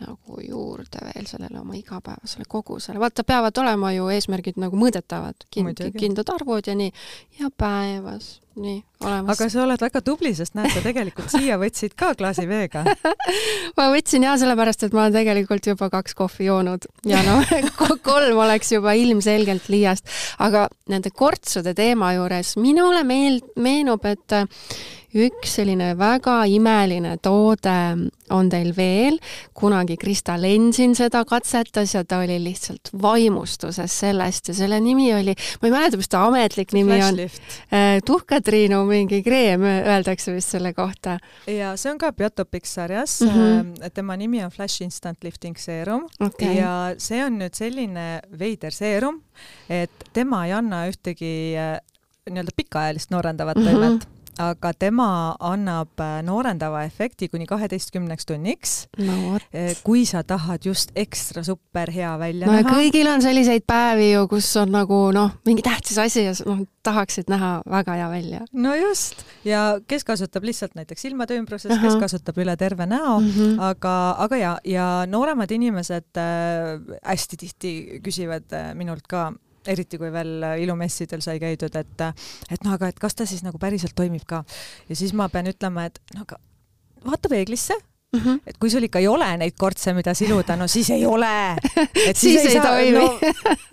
[0.02, 3.00] nagu juurde veel sellele oma igapäevasele kogusele.
[3.00, 5.48] vaata, peavad olema ju eesmärgid nagu mõõdetavad.
[5.54, 6.92] Kind,, kindlad arvud ja nii,
[7.40, 9.36] ja päevas, nii, olemas.
[9.36, 12.84] aga sa oled väga tubli, sest näed, sa tegelikult siia võtsid ka klaasi veega.
[13.78, 16.90] Ma võtsin ja sellepärast, et ma olen tegelikult juba kaks kohvi joonud.
[17.08, 17.56] Ja noh
[18.10, 20.08] kolm oleks juba ilmselgelt liiast,
[20.44, 24.40] aga nende kortsude teema juures minule meel-, meenub, et
[25.18, 27.76] üks selline väga imeline toode
[28.34, 29.18] on teil veel,
[29.58, 35.36] kunagi Krista Lensin seda katsetas ja ta oli lihtsalt vaimustuses sellest ja selle nimi oli,
[35.62, 40.74] ma ei mäleta, mis ta ametlik nimi on, äh, tuhkatriinu mingi kreem, öeldakse vist selle
[40.78, 41.18] kohta.
[41.48, 43.22] ja see on ka Biotopics sarjas.
[43.22, 43.90] Mm, -hmm.
[43.94, 46.08] tema nimi on Flash Instant Lifting Serum.
[46.20, 46.56] Okay.
[46.58, 49.22] ja see on nüüd selline veider seerum,
[49.70, 51.80] et tema ei anna ühtegi äh,
[52.30, 53.92] nii-öelda pikaajalist noorendavat toimet.
[53.92, 59.46] mm -hmm aga tema annab äh, noorendava efekti kuni kaheteistkümneks tunniks no vot.
[59.84, 62.76] kui sa tahad just ekstra super hea välja no näha.
[62.78, 67.32] kõigil on selliseid päevi ju, kus on nagu noh, mingi tähtis asi ja noh, tahaksid
[67.32, 72.02] näha väga hea välja no just, ja kes kasutab lihtsalt näiteks silmade ümbruses, kes Ahah.
[72.06, 73.32] kasutab üle terve näo mm.
[73.32, 73.58] -hmm.
[73.72, 73.96] aga,
[74.26, 77.74] aga ja, ja nooremad inimesed äh, hästi tihti
[78.06, 79.32] küsivad äh, minult ka,
[79.68, 83.44] eriti kui veel äh, ilumessidel sai käidud, et et noh, aga et kas ta siis
[83.46, 84.44] nagu päriselt toimib ka.
[84.90, 86.40] ja siis ma pean ütlema, et no aga
[87.06, 87.78] vaata peeglisse,
[88.16, 88.40] Mm -hmm.
[88.48, 91.58] et kui sul ikka ei ole neid kortse, mida siluda, no siis ei ole.
[92.10, 93.00] et Siis ei toimi.
[93.00, 93.20] no,.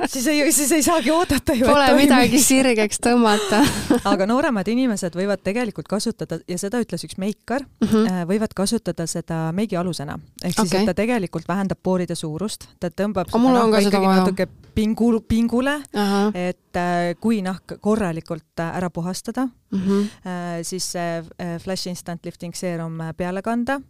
[0.07, 3.62] siis ei, siis ei saagi oodata ju, Pole midagi sirgeks tõmmata
[4.12, 7.88] aga nooremad inimesed võivad tegelikult kasutada ja seda ütles üks meikar mm.
[7.88, 8.11] -hmm.
[8.11, 10.81] Äh, võivad kasutada seda meigi alusena, ehk siis Okei.
[10.81, 14.20] et ta tegelikult vähendab pooride suurust, ta tõmbab Aga mul on ka seda vaja.
[14.20, 20.62] natuke pingul, pingule, ahah et äh, kui nahk korralikult äh, ära puhastada, mm -hmm.
[20.62, 21.25] siis see
[21.59, 23.81] Flash Instant Lifting Serum peale kanda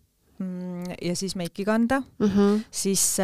[1.02, 2.60] ja siis meiki kanda, Mm -hmm.
[2.70, 3.16] siis,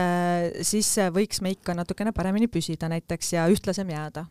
[0.63, 4.27] siis äh, võiks meik ka natukene paremini püsida näiteks ja ühtlasem jääda.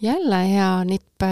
[0.00, 1.22] jälle hea nipp.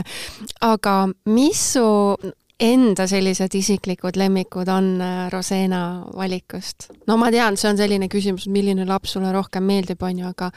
[0.61, 2.17] aga mis su
[2.61, 6.91] enda sellised isiklikud lemmikud on äh, Rosena valikust?
[7.07, 10.51] no ma tean, see on selline küsimus, milline laps sulle rohkem meeldib, onju, aga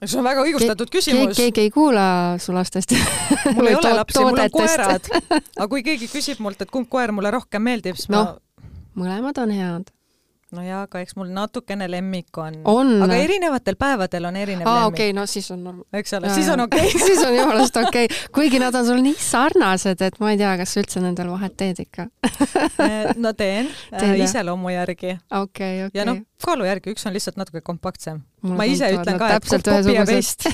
[0.00, 2.04] see on väga õigustatud keegi, keegi ei kuula
[2.40, 2.94] su lastest.
[3.56, 5.10] mul ei ole lapsi, mul on koerad.
[5.30, 8.38] aga kui keegi küsib mult, et kumb koer mulle rohkem meeldib, siis Noh, ma,
[8.98, 9.90] mõlemad on head.
[10.50, 12.88] no jaa, aga eks mul natukene lemmik on, on.
[13.04, 15.84] aga erinevatel päevadel on erinev aa, lemmik okei, no siis on norm-.
[15.94, 17.02] eks ole, siis on okei okay.
[17.08, 20.56] siis on jumalast okei okay., kuigi nad on sul nii sarnased, et ma ei tea,
[20.58, 22.08] kas sa üldse nendel vahet teed ikka.
[23.24, 24.18] no teen äh, jah?
[24.26, 28.22] iseloomu järgi okei, ja noh okei., kaalu järgi üks on lihtsalt natuke kompaktsem.
[28.42, 30.50] Ma ise ütlen ka, et täpselt copy ja paste.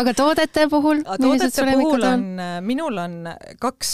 [0.00, 2.24] aga toodete puhul, toodete puhul on?
[2.34, 3.18] on, minul on
[3.62, 3.92] kaks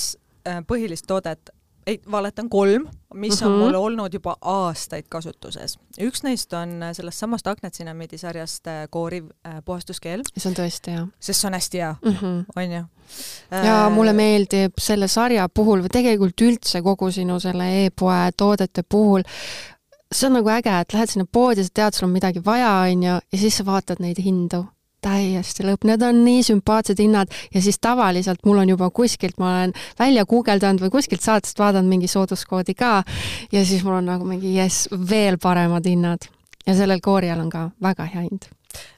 [0.49, 1.53] äh, põhilist toodet,
[1.87, 3.59] ei, valetan, kolm, mis on Mhm.
[3.59, 5.79] mul olnud juba aastaid kasutuses.
[6.01, 10.97] üks neist on äh, sellest samast Agnetsinamiidi sarjast äh, kooriv äh, puhastuskeel, see on tõesti
[10.97, 12.17] hea sest see on hästi hea, mm.
[12.21, 12.45] -hmm.
[12.57, 12.85] onju.
[13.65, 19.23] ja mulle meeldib selle sarja puhul või tegelikult üldse kogu sinu selle e-poe toodete puhul,
[20.13, 23.19] see on nagu äge, et lähed sinna poodi, sa tead, sul on midagi vaja, onju,
[23.33, 24.65] ja siis sa vaatad neid hindu
[25.03, 29.51] täiesti lõpp, need on nii sümpaatsed hinnad ja siis tavaliselt mul on juba kuskilt, ma
[29.51, 33.03] olen välja guugeldanud või kuskilt saatest vaadanud mingi sooduskoodi ka
[33.53, 36.31] ja siis mul on nagu mingi jess, veel paremad hinnad.
[36.67, 38.49] ja sellel koorial on ka väga hea hind.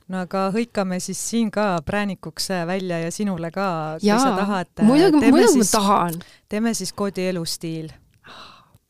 [0.08, 4.72] no aga hõikame siis siin ka präänikuks välja ja sinule ka, kui Jaa, sa tahad.
[4.82, 6.22] muidugi, muidugi ma tahan.
[6.48, 7.92] teeme siis koodi elustiil.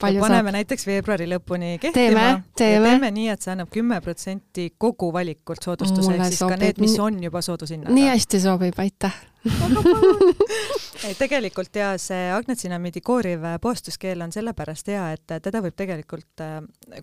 [0.00, 0.28] Palju saab?
[0.28, 1.92] paneme näiteks veebruari lõpuni kehtima.
[1.94, 2.88] Teeme, teeme.
[2.88, 6.82] teeme nii, et see annab kümme protsenti kogu valikult soodustuse, ehk siis ka sobib need,
[6.84, 7.94] mis on juba soodushinnaga.
[7.94, 9.22] nii hästi sobib, aitäh.
[11.20, 16.44] tegelikult ja see Agnetsinamiidi kooriv äh, puhastuskeel on sellepärast hea, et äh, teda võib tegelikult,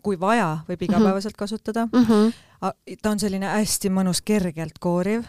[0.01, 1.87] kui vaja, võib igapäevaselt kasutada.
[1.91, 5.25] ta on selline hästi mõnus, kergelt kooriv,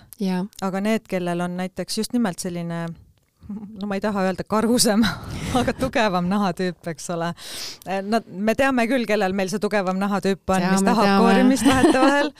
[0.62, 2.86] aga need, kellel on näiteks just nimelt selline
[3.52, 5.04] no ma ei taha öelda karusem,
[5.60, 7.32] aga tugevam nahatüüp, eks ole.
[8.08, 12.32] Nad, me teame küll, kellel meil see tugevam nahatüüp on, mis tahab koorimist vahetevahel.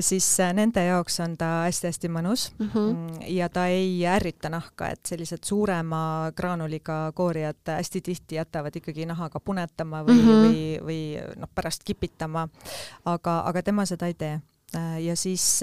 [0.00, 2.78] siis äh, nende jaoks on ta hästi-hästi mõnus Mhm.
[2.78, 9.06] mm, ja ta ei ärrita nahka, et sellised suurema graanuliga koorijad hästi tihti jätavad ikkagi
[9.06, 10.26] nahaga punetama või mm.
[10.26, 10.42] -hmm.
[10.42, 12.48] või, või noh, pärast kipitama.
[13.04, 14.53] aga, aga tema seda ei tee Äh,
[15.00, 15.60] ja siis,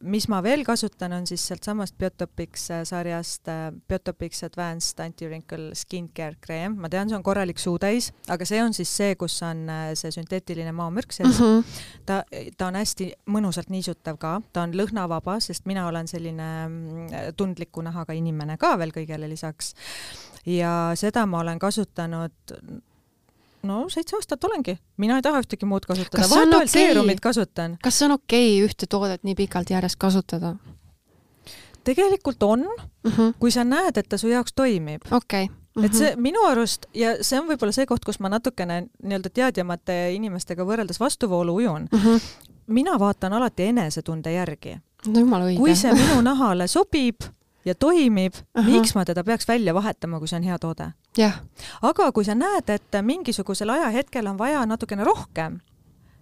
[0.00, 6.36] mis ma veel kasutan, on siis sealtsamast Biotopics äh, sarjast äh, Biotopics Advanced Anti-Wrinkle Skincare
[6.40, 9.90] kreem, ma tean, see on korralik suutäis, aga see on siis see, kus on äh,
[9.98, 11.44] see sünteetiline maomürk sees mm.
[11.44, 11.82] -hmm.
[12.06, 12.22] ta,
[12.58, 17.82] ta on hästi mõnusalt niisutav ka, ta on lõhnavaba, sest mina olen selline mm, tundliku
[17.82, 19.74] nahaga inimene ka veel kõigele lisaks.
[20.46, 22.54] ja seda ma olen kasutanud
[23.64, 26.72] no seitse aastat olengi, mina ei taha ühtegi muud kasutada, vahepeal okei?
[26.76, 27.76] seerumit kasutan.
[27.82, 30.54] kas see on okei okay, ühte toodet nii pikalt järjest kasutada?
[31.84, 32.64] tegelikult on,
[33.38, 35.04] kui sa näed, et ta su jaoks toimib.
[35.10, 35.50] okei.
[35.82, 39.98] et see minu arust ja see on võib-olla see koht, kus ma natukene nii-öelda teadjamate
[40.16, 41.88] inimestega võrreldes vastuvoolu ujun.
[41.92, 42.26] Mhm.
[42.66, 44.78] mina vaatan alati enesetunde järgi.
[45.06, 45.58] no jumala õige.
[45.58, 47.28] kui see minu nahale sobib
[47.64, 48.34] ja toimib,
[48.66, 50.90] miks ma teda peaks välja vahetama, kui see on hea toode?
[51.82, 55.60] aga kui sa näed, et mingisugusel ajahetkel on vaja natukene rohkem,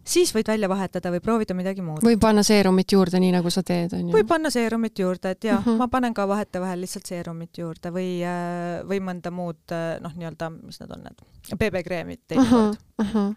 [0.05, 2.03] siis võid välja vahetada või proovida midagi muud.
[2.03, 4.13] või panna seerumit juurde, nii nagu sa teed, onju.
[4.15, 5.75] või panna seerumit juurde, et jah uh, Mhm.
[5.75, 5.79] -huh.
[5.79, 8.21] ma panen ka vahetevahel lihtsalt seerumit juurde või,
[8.89, 11.23] või mõnda muud noh, nii-öelda, mis need on need,
[11.59, 13.07] BB-kreemid teinekord uh.
[13.15, 13.35] -huh.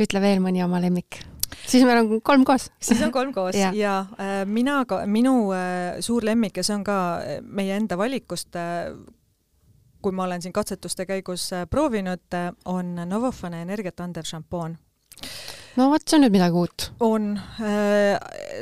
[0.00, 1.18] ütle veel mõni oma lemmik.
[1.66, 2.68] Siis meil on kolm koos.
[2.82, 6.84] siis on kolm koos ja, ja äh, mina minu äh, suur lemmik ja see on
[6.86, 8.92] ka äh, meie enda valikust äh,
[10.04, 12.34] kui ma olen siin katsetuste käigus proovinud,
[12.68, 14.74] on Novofane energiat andev šampoon
[15.78, 16.90] no vot, see on nüüd midagi uut.
[17.00, 17.30] on.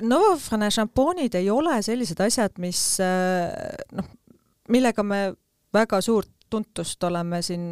[0.06, 4.12] Novofane šampoonid ei ole sellised asjad, mis noh,
[4.70, 5.24] millega me
[5.74, 7.62] väga suurt tuntust oleme siin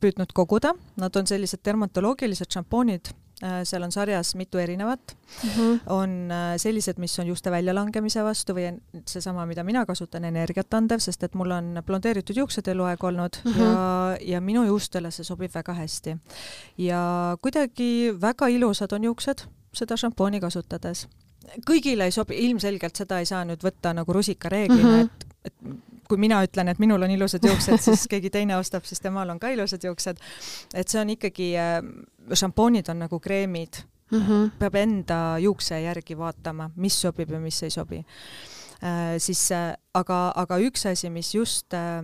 [0.00, 5.80] püüdnud koguda, nad on sellised dermatoloogilised šampoonid, äh, seal on sarjas mitu erinevat mm, -hmm.
[5.86, 8.70] on äh, sellised, mis on juuste väljalangemise vastu või
[9.06, 13.52] seesama, mida mina kasutan, energiat andev, sest et mul on blondeeritud juuksed eluaeg olnud mm
[13.52, 13.62] -hmm.
[13.62, 16.16] ja, ja minu juustele see sobib väga hästi.
[16.78, 21.06] ja kuidagi väga ilusad on juuksed seda šampooni kasutades
[21.66, 25.04] kõigile ei sobi, ilmselgelt seda ei saa nüüd võtta nagu rusikareeglina mm, -hmm.
[25.04, 29.02] et, et kui mina ütlen, et minul on ilusad juuksed, siis keegi teine ostab, siis
[29.02, 30.22] temal on ka ilusad juuksed.
[30.74, 31.78] et see on ikkagi äh,,
[32.32, 34.20] šampoonid on nagu kreemid mm.
[34.20, 34.50] -hmm.
[34.58, 39.18] peab enda juukse järgi vaatama, mis sobib ja mis ei sobi äh,.
[39.18, 42.02] siis äh, aga, aga üks asi, mis just äh,,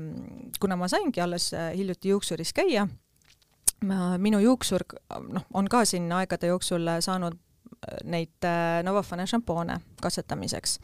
[0.60, 2.88] kuna ma saingi alles äh, hiljuti juuksuris käia,
[4.18, 4.80] minu juuksur
[5.28, 7.34] noh, on ka siin aegade jooksul saanud
[8.04, 10.78] neid äh, Novafane šampoone katsetamiseks.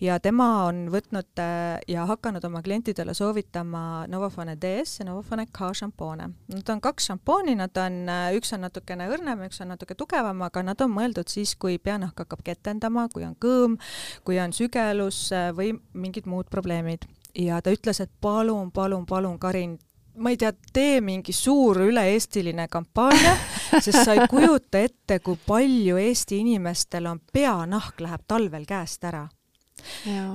[0.00, 5.72] ja tema on võtnud äh, ja hakanud oma klientidele soovitama Novafane DS ja Novafane K
[5.74, 6.28] šampoone.
[6.52, 10.44] Nad on kaks šampooni, nad on, äh, üks on natukene õrnem, üks on natuke tugevam,
[10.44, 13.78] aga nad on mõeldud siis, kui peanahk hakkab ketendama, kui on kõõm,
[14.24, 15.26] kui on sügelus
[15.56, 19.78] või mingid muud probleemid ja ta ütles, et palun, palun, palun, Karin,
[20.16, 23.34] ma ei tea, tee mingi suur üle-eestiline kampaania,
[23.80, 29.26] sest sa ei kujuta ette, kui palju Eesti inimestel on peanahk läheb talvel käest ära.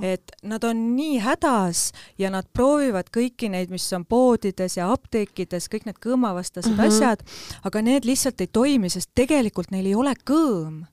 [0.02, 5.66] et nad on nii hädas ja nad proovivad kõiki neid, mis on poodides ja apteekides,
[5.72, 6.86] kõik need kõõmavastased mm -hmm.
[6.86, 7.24] asjad,
[7.64, 10.84] aga need lihtsalt ei toimi, sest tegelikult neil ei ole kõõm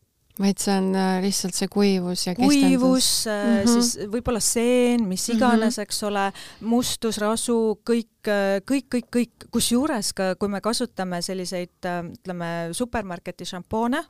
[0.41, 3.71] vaid see on äh, lihtsalt see kuivus ja kuivus, mm -hmm.
[3.73, 5.37] siis võib-olla seen, mis mhm.
[5.37, 5.87] iganes mm, -hmm.
[5.87, 6.25] eks ole,
[6.61, 13.45] mustus, rasu, kõik, äh, kõik, kõik, kõik, kusjuures ka kui me kasutame selliseid ütleme supermarketi
[13.45, 14.03] šampoone,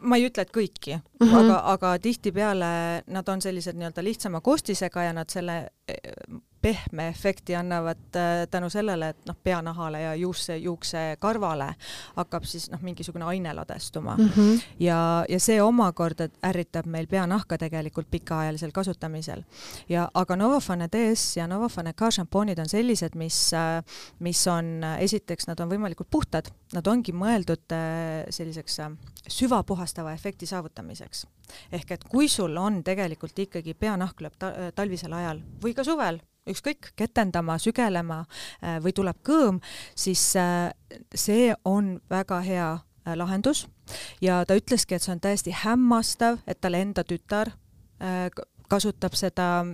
[0.00, 1.36] ma ei ütle, et kõiki mm, -hmm.
[1.38, 5.70] aga, aga tihtipeale nad on sellised nii-öelda lihtsama koostisega ja nad selle
[6.66, 11.68] pehme efekti annavad äh, tänu sellele, et noh, peanahale ja juukse, juuksekarvale
[12.16, 14.28] hakkab siis noh, mingisugune aine ladestuma mm.
[14.36, 14.62] -hmm.
[14.80, 19.42] ja, ja see omakorda ärritab meil peanahka tegelikult pikaajalisel kasutamisel.
[19.88, 23.84] ja aga Novafane DS ja Novafane K šampoonid on sellised, mis, äh,
[24.18, 28.80] mis on, esiteks nad on võimalikult puhtad, nad ongi mõeldud äh, selliseks
[29.28, 31.26] süvapuhastava efekti saavutamiseks.
[31.72, 36.18] ehk et kui sul on tegelikult ikkagi peanahk lööb ta talvisel ajal või ka suvel,
[36.50, 39.60] ükskõik, ketendama, sügelema äh, või tuleb kõõm,
[39.98, 40.70] siis äh,
[41.14, 43.66] see on väga hea äh, lahendus
[44.22, 47.54] ja ta ütleski, et see on täiesti hämmastav, et tal enda tütar
[48.68, 49.64] kasutab seda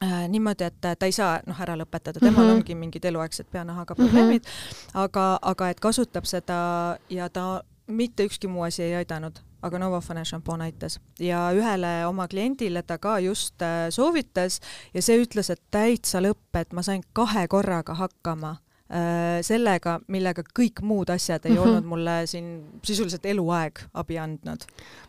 [0.00, 2.56] niimoodi, et ta ei saa noh, ära lõpetada, temal mm -hmm.
[2.56, 5.04] ongi mingid eluaegsed peanahaga probleemid mm, -hmm.
[5.04, 10.24] aga, aga et kasutab seda ja ta mitte ükski muu asi ei aidanud, aga Novafane
[10.24, 10.98] šampoon aitas.
[11.20, 14.60] Ja ühele oma kliendile ta ka just äh, soovitas
[14.94, 18.56] ja see ütles, et täitsa lõpp, et ma sain kahe korraga hakkama
[19.46, 21.68] sellega, millega kõik muud asjad ei mm -hmm.
[21.68, 22.46] olnud mulle siin
[22.82, 24.64] sisuliselt eluaeg abi andnud.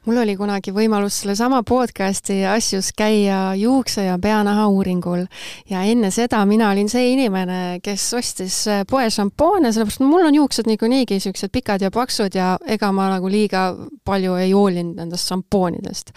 [0.05, 5.25] mul oli kunagi võimalus sellesama podcasti asjus käia juukse- ja peanaha uuringul
[5.69, 10.35] ja enne seda mina olin see inimene, kes ostis äh, poe šampoone, sellepärast mul on
[10.35, 15.27] juuksed niikuinii siuksed pikad ja paksud ja ega ma nagu liiga palju ei hoolinud nendest
[15.27, 16.11] šampoonidest.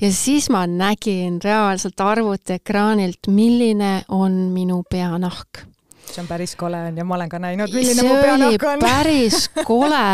[0.00, 5.71] ja siis ma nägin reaalselt arvutiekraanilt, milline on minu peanahk
[6.12, 8.82] see on päris kole on ja ma olen ka näinud, milline mu peanahk on.
[8.82, 10.04] päris kole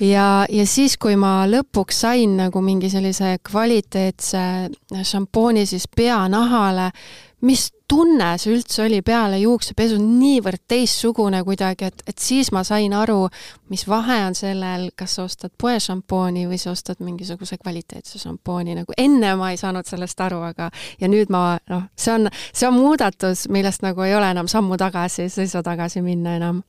[0.00, 4.44] ja, ja siis, kui ma lõpuks sain nagu mingi sellise kvaliteetse
[5.08, 6.90] šampooni siis peanahale,
[7.48, 12.92] mis tunne see üldse oli peale juuksepesu, niivõrd teistsugune kuidagi, et, et siis ma sain
[12.96, 13.26] aru,
[13.72, 18.96] mis vahe on sellel, kas sa ostad poešampooni või sa ostad mingisuguse kvaliteetse šampooni, nagu
[19.00, 22.78] enne ma ei saanud sellest aru, aga ja nüüd ma noh, see on, see on
[22.78, 26.62] muudatus, millest nagu ei ole enam sammu tagasi, sa ei saa tagasi minna enam.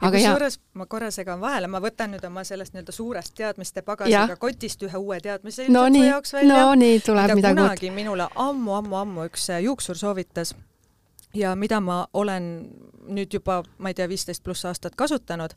[0.00, 4.38] aga kusjuures ma korra segan vahele, ma võtan nüüd oma sellest nii-öelda suurest teadmiste pagasiga
[4.40, 6.64] kotist ühe uue teadmise no, nii, jaoks välja.
[6.64, 7.68] no nii, tuleb midagi uut.
[7.68, 10.54] kunagi minule ammu-ammu-ammu üks juuksur soovitas
[11.34, 12.46] ja mida ma olen
[13.10, 15.54] nüüd juba, ma ei tea, viisteist pluss aastat kasutanud,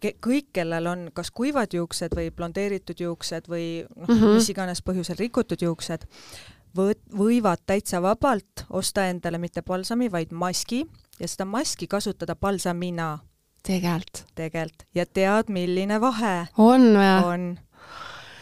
[0.00, 4.82] kõik, kellel on kas kuivad juuksed või blondeeritud juuksed või noh mm -hmm., mis iganes
[4.82, 6.06] põhjusel rikutud juuksed,
[6.76, 10.84] võivad täitsa vabalt osta endale mitte palsami, vaid maski
[11.20, 13.18] ja seda maski kasutada palsamina.
[13.62, 14.24] tegelikult?
[14.34, 14.88] tegelikult.
[14.94, 16.46] ja tead, milline vahe?
[16.58, 17.24] on või?
[17.24, 17.58] on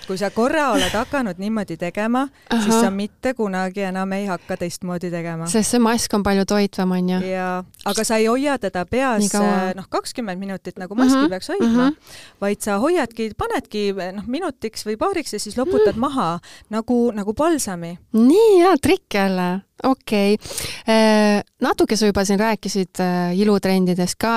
[0.07, 5.11] kui sa korra oled hakanud niimoodi tegema, siis sa mitte kunagi enam ei hakka teistmoodi
[5.11, 5.46] tegema.
[5.50, 7.20] sest see mask on palju toitvam, on ju.
[7.30, 9.32] jaa, aga sa ei hoia teda peas
[9.74, 11.28] noh, kakskümmend minutit nagu maski mm -hmm.
[11.30, 12.40] peaks hoidma mm, -hmm.
[12.40, 16.00] vaid sa hoiadki, panedki noh, minutiks või paariks ja siis loputad mm -hmm.
[16.00, 16.40] maha
[16.70, 17.98] nagu, nagu palsami.
[18.12, 24.36] nii hea trikk jälle okei okay., natuke sa juba siin rääkisid äh, ilutrendidest ka,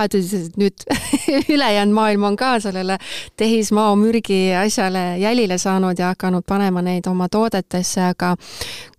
[0.57, 0.85] nüüd
[1.53, 2.97] ülejäänud maailm on ka sellele
[3.37, 8.35] tehismao mürgi asjale jälile saanud ja hakanud panema neid oma toodetesse, aga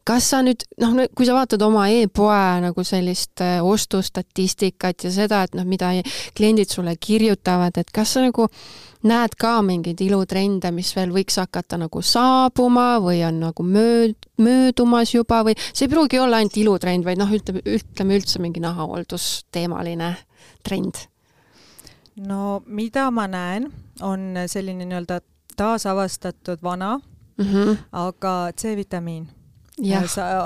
[0.08, 5.42] kas sa nüüd noh, kui sa vaatad oma e-poe nagu sellist äh, ostustatistikat ja seda,
[5.44, 5.90] et noh, mida
[6.36, 8.48] kliendid sulle kirjutavad, et kas sa nagu
[9.08, 15.12] näed ka mingeid ilutrende, mis veel võiks hakata nagu saabuma või on nagu mööd-, möödumas
[15.14, 20.14] juba või see ei pruugi olla ainult ilutrend, vaid noh, ütleme, ütleme üldse mingi nahahooldusteemaline
[20.66, 21.04] trend?
[22.18, 23.68] no mida ma näen,
[24.02, 25.20] on selline nii-öelda
[25.58, 27.76] taasavastatud vana mm, -hmm.
[27.92, 29.28] aga C-vitamiin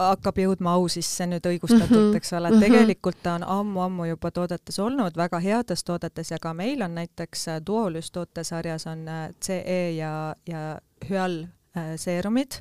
[0.09, 2.17] hakkab jõudma au sisse nüüd õigustatult mm, -hmm.
[2.21, 2.65] eks ole, et mhm.
[2.67, 7.49] tegelikult ta on ammu-ammu juba toodetes olnud, väga heades toodetes ja ka meil on näiteks
[7.49, 10.79] äh, Duolus tootesarjas on äh, CE ja, ja
[11.09, 12.61] Hyal äh, seerumid,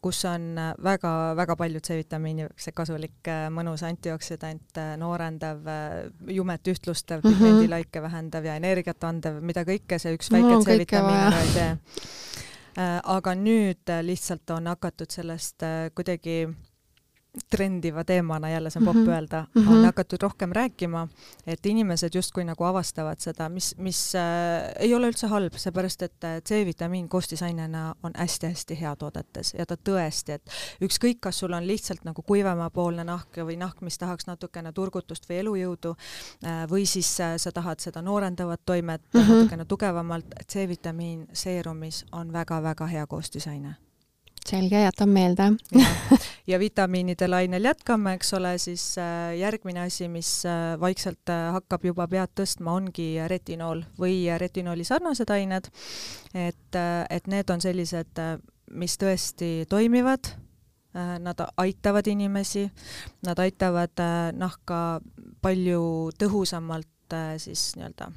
[0.00, 5.60] kus on väga-väga palju C-vitamiini, see kasulik mõnus antijooksidant, noorendav,
[6.28, 7.38] jumet ühtlustav mm, -hmm.
[7.38, 12.29] pigmendilaike vähendav ja energiat andev, mida kõike see üks väike C-vitamiin ei tee Äh,
[12.76, 16.48] aga nüüd äh, lihtsalt on hakatud sellest äh, kuidagi
[17.50, 19.10] trendiva teemana, jälle see on popp mm -hmm.
[19.10, 19.72] öelda mm, -hmm.
[19.72, 21.08] on hakatud rohkem rääkima,
[21.46, 26.24] et inimesed justkui nagu avastavad seda, mis, mis äh, ei ole üldse halb, seepärast et
[26.24, 30.50] äh, C-vitamiin koostisainena on hästi-hästi hea toodetes ja ta tõesti, et
[30.82, 35.38] ükskõik, kas sul on lihtsalt nagu kuivemapoolne nahk või nahk, mis tahaks natukene turgutust või
[35.38, 35.94] elujõudu
[36.44, 39.28] äh, või siis äh, sa tahad seda noorendavat toimet mm -hmm.
[39.28, 43.89] natukene tugevamalt, C-vitamiin seerumis on väga-väga hea koostisaine
[44.48, 45.42] selge, jätan meelde
[46.50, 51.84] ja vitamiinide lainel jätkame, eks ole, siis äh, järgmine asi, mis äh, vaikselt äh, hakkab
[51.84, 55.70] juba pead tõstma, ongi retinool või retinooli sarnased ained.
[56.34, 56.78] et,
[57.10, 58.20] et need on sellised,
[58.70, 60.32] mis tõesti toimivad,
[60.94, 62.64] nad aitavad inimesi,
[63.26, 64.02] nad aitavad
[64.34, 65.00] nahka
[65.42, 68.10] palju tõhusamalt siis nii-öelda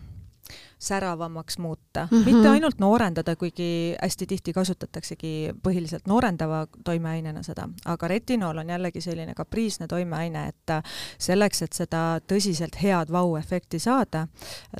[0.83, 2.25] säravamaks muuta mm, -hmm.
[2.25, 9.01] mitte ainult noorendada, kuigi hästi tihti kasutataksegi põhiliselt noorendava toimeainena seda, aga retinool on jällegi
[9.01, 10.77] selline kapriisne toimeaine, et
[11.17, 14.27] selleks, et seda tõsiselt head vau-efekti saada,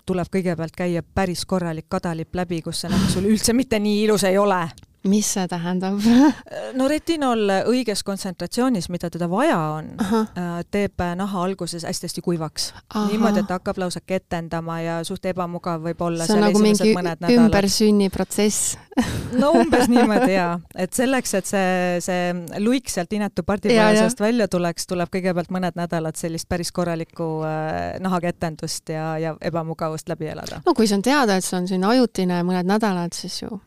[0.06, 4.24] tuleb kõigepealt käia päris korralik kadalipp läbi, kus see nahk sul üldse mitte nii ilus
[4.24, 4.68] ei ole
[5.10, 6.00] mis see tähendab
[6.80, 12.70] no retinool õiges kontsentratsioonis, mida teda vaja on, äh, teeb naha alguses hästi-hästi kuivaks.
[13.12, 16.28] niimoodi, et ta hakkab lausa ketendama ja suht ebamugav võib olla.
[16.28, 16.94] see on nagu mingi
[17.36, 18.78] ümbersünniprotsess
[19.42, 24.48] no umbes niimoodi jaa, et selleks, et see, see luik sealt inetu pardipaja seast välja
[24.52, 30.62] tuleks, tuleb kõigepealt mõned nädalad sellist päris korralikku äh, nahaketendust ja, ja ebamugavust läbi elada.
[30.66, 33.60] no kui see on teada, et see on selline ajutine mõned nädalad, siis ju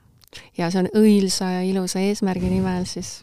[0.59, 3.21] ja see on õilsa ja ilusa eesmärgi nimel, siis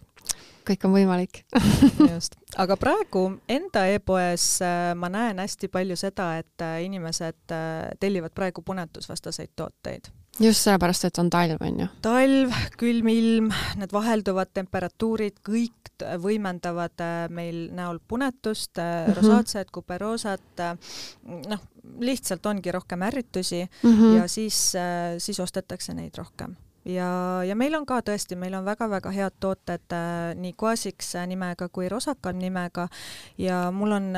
[0.67, 1.43] kõik on võimalik
[2.13, 7.93] just, aga praegu enda e-poes äh, ma näen hästi palju seda, et äh, inimesed äh,
[7.99, 10.09] tellivad praegu punetusvastaseid tooteid
[10.41, 11.89] just sellepärast, et on talv, on ju?
[12.05, 13.51] talv, külm ilm,
[13.81, 15.91] need vahelduvad temperatuurid, kõik
[16.23, 19.19] võimendavad meil näol punetust mm, -hmm.
[19.19, 20.63] rosaatsed, kuperoosat,
[21.51, 21.69] noh,
[22.01, 24.17] lihtsalt ongi rohkem ärritusi mm -hmm.
[24.17, 24.73] ja siis,
[25.17, 27.09] siis ostetakse neid rohkem ja,
[27.47, 31.89] ja meil on ka tõesti, meil on väga-väga head tooted äh, nii Quasix nimega kui
[31.91, 32.87] Rosakal nimega.
[33.37, 34.11] Ja mul on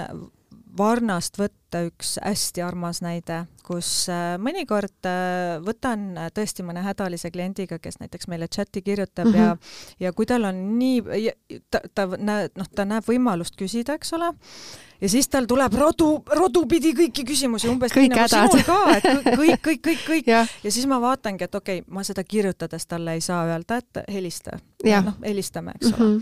[0.78, 7.80] Varnast võtta üks hästi armas näide, kus äh, mõnikord äh, võtan tõesti mõne hädalise kliendiga,
[7.82, 9.42] kes näiteks meile chati kirjutab mm -hmm.
[10.00, 11.30] ja, ja kui tal on nii,
[11.70, 14.32] ta, ta näeb, noh, ta näeb võimalust küsida, eks ole,
[15.02, 16.10] ja siis tal tuleb rodu,
[16.40, 19.08] rodupidi kõiki küsimusi umbes kõik nii nagu sinul ka, et
[19.40, 20.44] kõik, kõik, kõik, kõik ja.
[20.64, 24.02] ja siis ma vaatangi, et okei okay,, ma seda kirjutades talle ei saa öelda, et
[24.12, 24.60] helista.
[24.86, 26.04] noh, helistame, eks mm -hmm.
[26.04, 26.22] ole.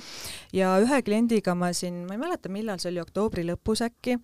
[0.54, 4.18] ja ühe kliendiga ma siin, ma ei mäleta, millal see oli, oktoobri lõpus äkki,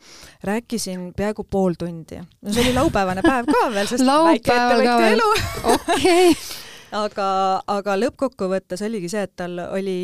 [0.43, 2.21] rääkisin peaaegu pool tundi.
[2.23, 5.29] no see oli laupäevane päev ka veel, sest väike ettevõtja elu.
[5.75, 6.33] okei
[7.03, 7.29] aga,
[7.69, 9.97] aga lõppkokkuvõttes oligi see, et tal oli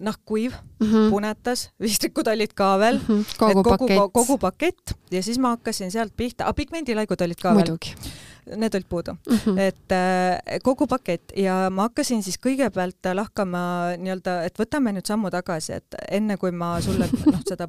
[0.00, 1.10] nahk kuiv mm, -hmm.
[1.12, 3.38] punetas, vistrikud olid ka veel mm, -hmm.
[3.38, 4.12] kogu, kogu pakett.
[4.12, 7.94] kogu pakett ja siis ma hakkasin sealt pihta, aga pigmendilaigud olid ka Muidugi.
[7.94, 9.36] veel need olid puudu mm.
[9.36, 9.58] -hmm.
[9.58, 13.62] et äh, kogu pakett ja ma hakkasin siis kõigepealt lahkama
[13.98, 17.68] nii-öelda, et võtame nüüd sammu tagasi, et enne kui ma sulle noh, seda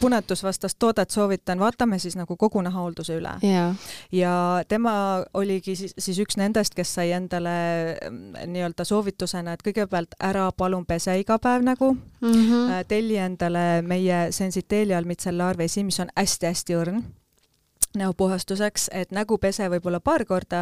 [0.00, 3.74] punetusvastast toodet soovitan, vaatame siis nagu kogu nahahoolduse üle yeah..
[4.12, 7.54] ja tema oligi siis, siis üks nendest, kes sai endale
[8.10, 12.84] mm, nii-öelda soovitusena, et kõigepealt ära palun pese iga päev nägu mm, -hmm.
[12.88, 17.02] telli endale meie Sensiteelial mitsellaarvesi, mis on hästi-hästi õrn
[17.96, 20.56] näopuhastuseks, et nägu pese võib-olla paar korda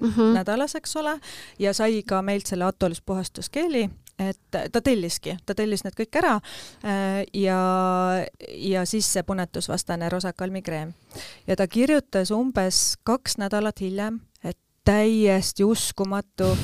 [0.00, 0.34] mm -hmm.
[0.34, 1.18] nädalas, eks ole,
[1.58, 6.34] ja sai ka meilt selle Atolis puhastuskeeli, et ta telliski, ta tellis need kõik ära
[6.36, 7.60] äh, ja,
[8.50, 10.94] ja siis see punetusvastane rosakalmikreem.
[11.46, 16.56] ja ta kirjutas umbes kaks nädalat hiljem, et täiesti uskumatu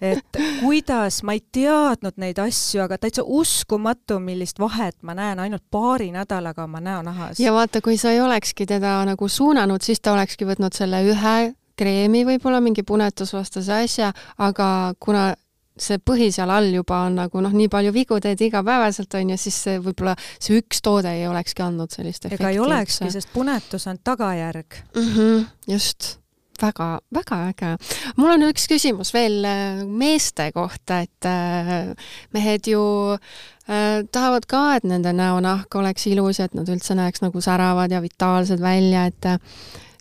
[0.00, 5.64] et kuidas, ma ei teadnud neid asju, aga täitsa uskumatu, millist vahet ma näen ainult
[5.70, 7.40] paari nädalaga oma näonahas.
[7.40, 11.36] ja vaata, kui sa ei olekski teda nagu suunanud, siis ta olekski võtnud selle ühe
[11.78, 15.30] kreemi, võib-olla mingi punetusvastase asja, aga kuna
[15.78, 19.58] see põhi seal all juba on nagu noh, nii palju vigu teed igapäevaselt onju, siis
[19.66, 22.42] see võib-olla see üks toode ei olekski andnud sellist efekti.
[22.42, 25.12] ega ei olekski, sest punetus on tagajärg mm.
[25.12, 26.16] -hmm, just
[26.62, 27.76] väga, väga äge.
[28.16, 31.94] mul on üks küsimus veel äh, meeste kohta, et äh,
[32.34, 32.82] mehed ju
[33.14, 37.92] äh, tahavad ka, et nende näonahk oleks ilus ja et nad üldse näeks nagu säravad
[37.92, 39.32] ja vitaalsed välja, et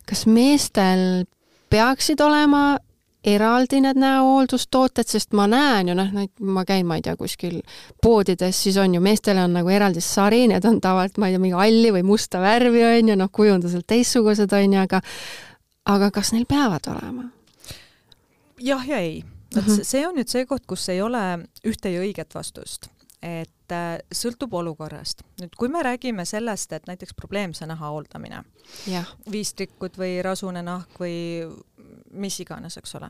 [0.07, 1.25] kas meestel
[1.69, 2.77] peaksid olema
[3.27, 6.13] eraldi need näohooldustooted, sest ma näen ju noh,
[6.47, 7.59] ma käin, ma ei tea, kuskil
[8.03, 11.43] poodides, siis on ju, meestel on nagu eraldi sari, need on tavaliselt, ma ei tea,
[11.43, 15.01] mingi halli või musta värvi on ju, noh, kujunduselt teistsugused on ju, aga
[15.87, 17.29] aga kas neil peavad olema?
[18.59, 19.23] jah ja ei.
[19.55, 19.83] vot -hmm.
[19.83, 22.89] see on nüüd see koht, kus ei ole ühte ja õiget vastust
[23.21, 25.23] et äh, sõltub olukorrast.
[25.41, 28.43] nüüd, kui me räägime sellest, et näiteks probleemse naha hooldamine,
[29.31, 31.17] viistrikud või rasune nahk või
[32.11, 33.09] mis iganes, eks ole,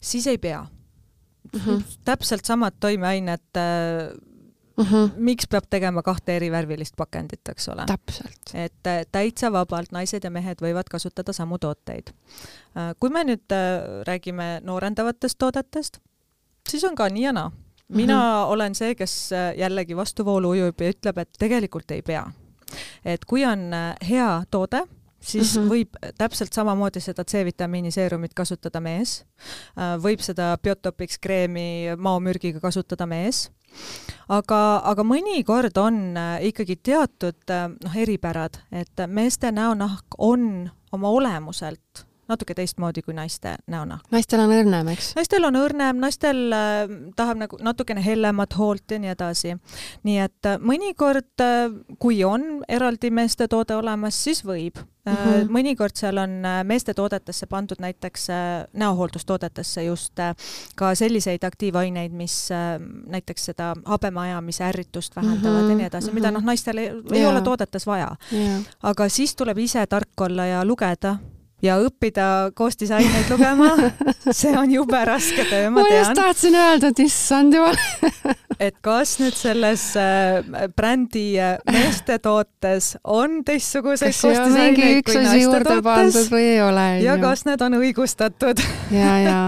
[0.00, 1.60] siis ei pea mm.
[1.60, 1.84] -hmm.
[2.04, 4.10] täpselt samad toimeained äh,
[4.76, 5.10] Mm -hmm.
[5.16, 7.84] miks peab tegema kahte erivärvilist pakendit, eks ole?
[8.54, 12.10] et äh, täitsa vabalt naised ja mehed võivad kasutada samu tooteid.
[12.76, 15.98] Äh, kui me nüüd äh, räägime noorendavatest toodetest,
[16.68, 17.52] siis on ka nii ja naa.
[17.88, 18.52] mina mm -hmm.
[18.52, 22.30] olen see, kes jällegi vastuvoolu ujub ja ütleb, et tegelikult ei pea.
[23.04, 23.70] et kui on
[24.08, 24.82] hea toode,
[25.26, 25.70] siis mm -hmm.
[25.70, 29.24] võib täpselt samamoodi seda C-vitamiini seerumit kasutada mees,
[30.02, 33.48] võib seda Biotopics kreemi maomürgiga kasutada mees
[34.32, 41.12] aga, aga mõnikord on äh, ikkagi teatud äh, noh, eripärad, et meeste näonahk on oma
[41.12, 44.06] olemuselt natuke teistmoodi kui naiste näonahk.
[44.10, 45.12] naistel on õrnem, eks?
[45.18, 46.82] naistel on õrnem, naistel äh,
[47.16, 49.54] tahab nagu natukene hellemat hoolt ja nii edasi.
[50.06, 51.70] nii et äh, mõnikord äh,,
[52.02, 55.12] kui on eraldi meeste toode olemas, siis võib mm.
[55.12, 55.52] -hmm.
[55.52, 60.18] mõnikord seal on äh, meeste toodetesse pandud näiteks äh, näohooldustoodetesse just
[60.76, 62.48] ka selliseid aktiivaineid, mis
[63.06, 65.70] näiteks seda habemaajamise ärritust vähendavad mm -hmm.
[65.70, 66.34] ja nii edasi, mida mhm.
[66.34, 67.32] noh, naistel ei, ei yeah.
[67.32, 68.62] ole toodetes vaja yeah..
[68.82, 71.16] aga siis tuleb ise tark olla ja lugeda
[71.64, 73.70] ja õppida koostisaineid lugema,
[74.28, 75.92] see on jube raske töö, ma tean.
[75.92, 77.78] ma just tahtsin öelda, et issand jumal
[78.66, 80.44] et kas nüüd selles äh,
[80.76, 86.86] brändi äh, meeste tootes on teistsuguseid koostisaineid kui naiste tootes või ei ole.
[87.04, 88.60] ja kas need on õigustatud
[88.92, 89.38] ja, ja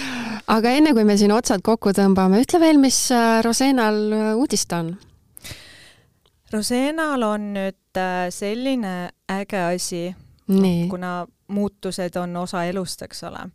[0.56, 4.00] aga enne kui me siin otsad kokku tõmbame, ütle veel, mis äh, Rosenal
[4.40, 4.94] uudist on?
[6.50, 7.76] Rosenal on nüüd
[8.34, 8.94] selline
[9.30, 10.00] äge asi,
[10.90, 11.12] kuna
[11.50, 13.48] muutused on osa elust, eks ole,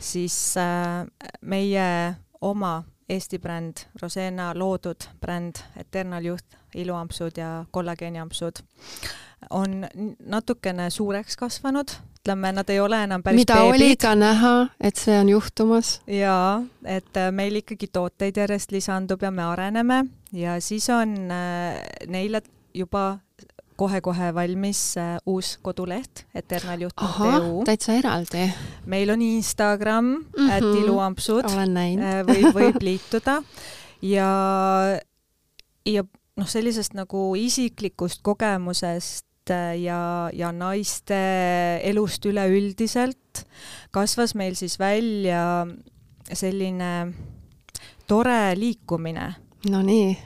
[0.00, 1.06] siis äh,
[1.40, 1.88] meie
[2.40, 8.60] oma Eesti bränd, Rosena loodud bränd, Eternal Youth iluampsud ja kollageeniampsud
[9.50, 9.86] on
[10.26, 13.74] natukene suureks kasvanud, ütleme, nad ei ole enam päris mida beebid.
[13.74, 16.00] oli ka näha, et see on juhtumas.
[16.06, 21.80] jaa, et äh, meil ikkagi tooteid järjest lisandub ja me areneme ja siis on äh,
[22.06, 22.42] neile
[22.74, 23.18] juba
[23.78, 27.62] kohe-kohe valmis äh, uus koduleht eternaljuht.eu.
[27.66, 28.48] täitsa eraldi.
[28.86, 30.52] meil on Instagram mm, -hmm.
[30.52, 31.44] et iluampsud.
[31.52, 33.42] olen näinud äh, võib, võib liituda
[34.02, 34.30] ja,
[35.86, 36.04] ja
[36.36, 41.20] noh, sellisest nagu isiklikust kogemusest äh, ja, ja naiste
[41.82, 43.44] elust üleüldiselt
[43.90, 45.66] kasvas meil siis välja
[46.32, 47.12] selline
[48.08, 49.34] tore liikumine.
[49.68, 50.16] Nonii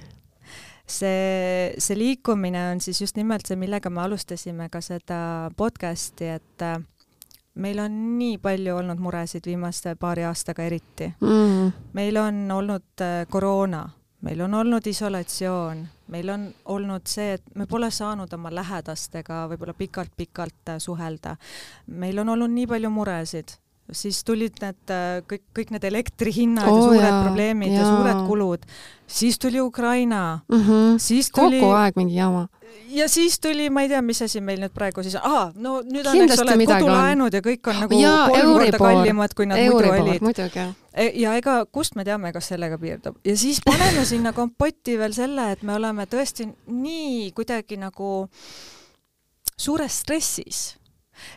[0.92, 6.64] see, see liikumine on siis just nimelt see, millega me alustasime ka seda podcast'i, et
[6.66, 6.78] äh,
[7.54, 11.12] meil on nii palju olnud muresid viimase paari aastaga eriti.
[11.20, 11.72] Mm..
[11.92, 13.86] meil on olnud äh, koroona,
[14.20, 15.82] meil on olnud isolatsioon,
[16.12, 21.36] meil on olnud see, et me pole saanud oma lähedastega võib-olla pikalt-pikalt suhelda.
[21.86, 23.56] meil on olnud nii palju muresid
[23.96, 27.82] siis tulid need äh, kõik, kõik need elektrihinnad oh, ja suured jaa, probleemid jaa.
[27.82, 28.66] ja suured kulud.
[29.06, 30.98] siis tuli Ukraina mm, -hmm.
[30.98, 32.48] siis tuli kogu aeg mingi jama.
[32.88, 36.06] ja siis tuli, ma ei tea, mis asi meil nüüd praegu siis, aa, no nüüd
[36.06, 39.58] on, eks ole, kodulaenud ja kõik on nagu jaa, kolm Euribor, korda kallimad, kui nad
[39.58, 40.74] Euribor, muidu olid.
[40.94, 45.12] E, ja ega kust me teame, kas sellega piirdub ja siis paneme sinna kompotti veel
[45.12, 48.28] selle, et me oleme tõesti nii kuidagi nagu
[49.56, 50.81] suures stressis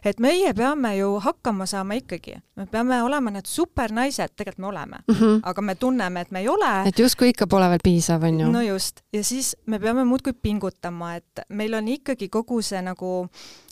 [0.06, 4.98] et meie peame ju hakkama saama ikkagi, me peame olema need supernaised, tegelikult me oleme
[5.08, 5.40] mm, -hmm.
[5.44, 6.74] aga me tunneme, et me ei ole.
[6.88, 8.52] et justkui ikka pole veel piisav, on ju.
[8.52, 13.28] no just, ja siis me peame muudkui pingutama, et meil on ikkagi kogu see nagu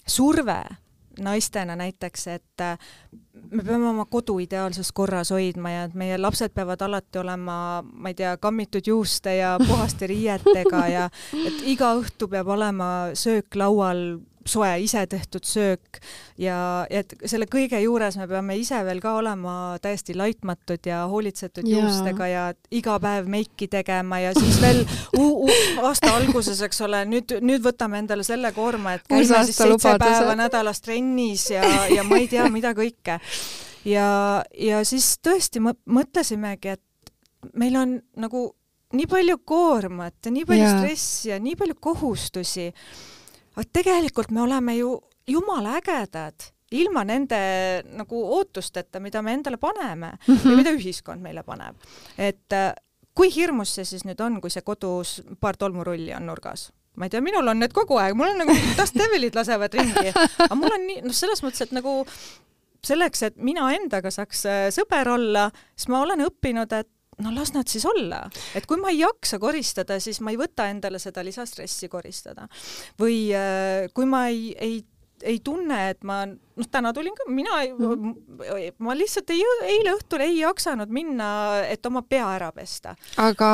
[0.07, 0.64] surve
[1.20, 2.64] naistena näiteks, et
[3.51, 8.09] me peame oma kodu ideaalses korras hoidma ja et meie lapsed peavad alati olema, ma
[8.11, 11.09] ei tea, kammitud juuste ja puhaste riietega ja
[11.45, 14.03] et iga õhtu peab olema söök laual
[14.49, 15.99] soe isetehtud söök
[16.39, 21.67] ja, et selle kõige juures me peame ise veel ka olema täiesti laitmatud ja hoolitsetud
[21.67, 21.83] yeah.
[21.83, 24.83] juustega ja iga päev meiki tegema ja siis veel
[25.83, 30.35] aasta alguses, eks ole, nüüd, nüüd võtame endale selle koorma, et käime siis seitse päeva
[30.39, 31.63] nädalas trennis ja,
[31.93, 33.19] ja ma ei tea, mida kõike.
[33.89, 34.09] ja,
[34.59, 38.49] ja siis tõesti mõtlesimegi, et meil on nagu
[38.93, 40.79] nii palju koormat ja nii palju yeah.
[40.79, 42.69] stressi ja nii palju kohustusi
[43.56, 44.97] aga tegelikult me oleme ju
[45.28, 47.39] jumala ägedad ilma nende
[47.93, 50.45] nagu ootusteta, mida me endale paneme mm -hmm.
[50.49, 51.76] või mida ühiskond meile paneb.
[52.18, 52.74] et äh,
[53.14, 56.72] kui hirmus see siis nüüd on, kui see kodus paar tolmurulli on nurgas?
[56.95, 60.12] ma ei tea, minul on need kogu aeg, mul on nagu Dust Devilid lasevad ringi,
[60.45, 62.06] aga mul on nii, noh, selles mõttes, et nagu
[62.86, 66.89] selleks, et mina endaga saaks äh, sõber olla, siis ma olen õppinud, et
[67.22, 68.24] no las nad siis olla,
[68.55, 72.47] et kui ma ei jaksa koristada, siis ma ei võta endale seda lisastressi koristada.
[72.99, 74.82] või äh, kui ma ei, ei
[75.24, 80.24] ei tunne, et ma, noh, täna tulin ka, mina mm., ma lihtsalt ei, eile õhtul
[80.26, 81.28] ei jaksanud minna,
[81.70, 82.95] et oma pea ära pesta.
[83.22, 83.49] aga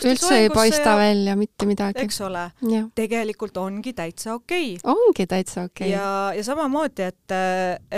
[0.00, 2.02] üldse ei paista ja, välja mitte midagi.
[2.04, 2.48] eks ole,
[2.96, 4.96] tegelikult ongi täitsa okei okay..
[4.96, 5.94] ongi täitsa okei okay..
[5.94, 7.38] ja, ja samamoodi, et,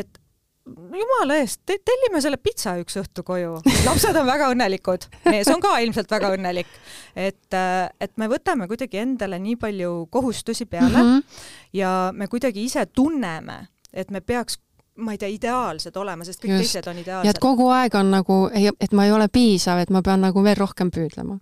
[0.05, 0.23] et
[0.67, 3.55] jumala eest te, tellime selle pitsa üks õhtu koju.
[3.87, 6.71] lapsed on väga õnnelikud, mees on ka ilmselt väga õnnelik.
[7.14, 11.43] et, äh, et me võtame kuidagi endale nii palju kohustusi peale mm -hmm.
[11.73, 14.59] ja me kuidagi ise tunneme, et me peaks
[14.97, 16.73] ma ei tea, ideaalsed olema, sest kõik Just.
[16.73, 17.27] teised on ideaalsed.
[17.27, 18.51] ja et kogu aeg on nagu,
[18.81, 21.39] et ma ei ole piisav, et ma pean nagu veel rohkem püüdlema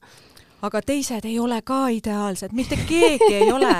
[0.64, 3.72] aga teised ei ole ka ideaalsed, mitte keegi ei ole.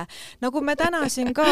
[0.44, 1.46] nagu me täna siin ka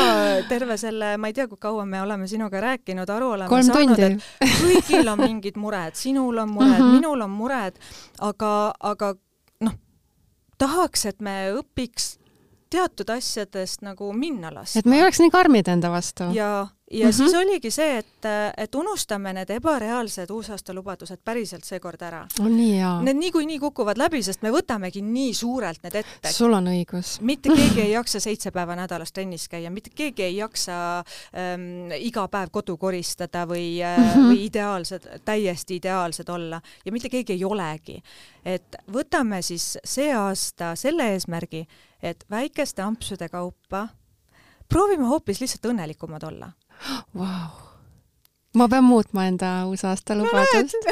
[0.49, 4.03] terve selle, ma ei tea, kui kaua me oleme sinuga rääkinud, aru oleme Kolm saanud,
[4.07, 6.99] et kõigil on mingid mured, sinul on mured mm, -hmm.
[7.01, 7.78] minul on mured,
[8.20, 9.14] aga, aga
[9.66, 9.78] noh,
[10.59, 12.16] tahaks, et me õpiks
[12.72, 14.78] teatud asjadest nagu minna lasta.
[14.78, 16.30] et me ei oleks nii karmid enda vastu.
[16.33, 17.12] ja ja mm -hmm.
[17.12, 18.26] siis oligi see, et,
[18.57, 22.26] et unustame need ebareaalsed uusaastalubadused päriselt seekord ära.
[22.40, 23.01] on nii hea.
[23.03, 26.32] Need niikuinii kukuvad läbi, sest me võtamegi nii suurelt need ette.
[26.32, 27.20] sul on õigus.
[27.20, 32.28] mitte keegi ei jaksa seitse päeva nädalas trennis käia, mitte keegi ei jaksa ähm, iga
[32.28, 34.28] päev kodu koristada või mm, -hmm.
[34.28, 38.03] või ideaalsed, täiesti ideaalsed olla ja mitte keegi ei olegi.
[38.45, 41.66] et võtame siis see aasta selle eesmärgi,
[42.03, 43.88] et väikeste ampsude kaupa
[44.68, 46.53] proovime hoopis lihtsalt õnnelikumad olla
[47.14, 47.51] wow.
[48.55, 50.89] ma pean muutma enda uusaasta lubadust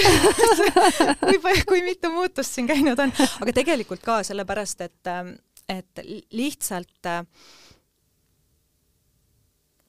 [1.43, 5.13] kui, kui mitu muutust siin käinud on, aga tegelikult ka sellepärast, et,
[5.69, 7.11] et lihtsalt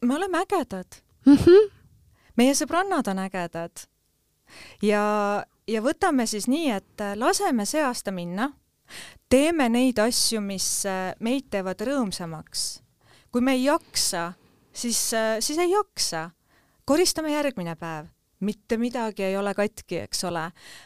[0.02, 1.38] me oleme ägedad mm.
[1.38, 1.72] -hmm.
[2.38, 3.86] meie sõbrannad on ägedad
[4.82, 5.04] ja,
[5.68, 8.52] ja võtame siis nii, et laseme see aasta minna,
[9.30, 10.84] teeme neid asju, mis
[11.20, 12.82] meid teevad rõõmsamaks.
[13.32, 14.34] kui me ei jaksa
[14.74, 16.30] siis, äh, siis ei jaksa.
[16.86, 18.10] koristame järgmine päev
[18.42, 20.44] mitte midagi ei ole katki, eks ole.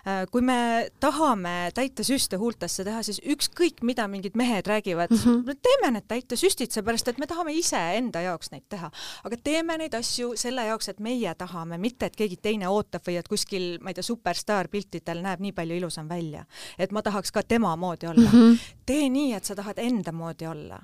[0.08, 5.22] Äh, kui me tahame täita süste huultesse teha, siis ükskõik, mida mingid mehed räägivad mm,
[5.24, 5.60] -hmm.
[5.64, 8.92] teeme need täitesüstid, seepärast et me tahame iseenda jaoks neid teha.
[9.24, 13.20] aga teeme neid asju selle jaoks, et meie tahame, mitte et keegi teine ootab või
[13.20, 16.46] et kuskil, ma ei tea, superstaar piltidel näeb nii palju ilusam välja.
[16.78, 18.40] et ma tahaks ka tema moodi olla mm.
[18.40, 18.60] -hmm.
[18.86, 20.80] tee nii, et sa tahad enda moodi olla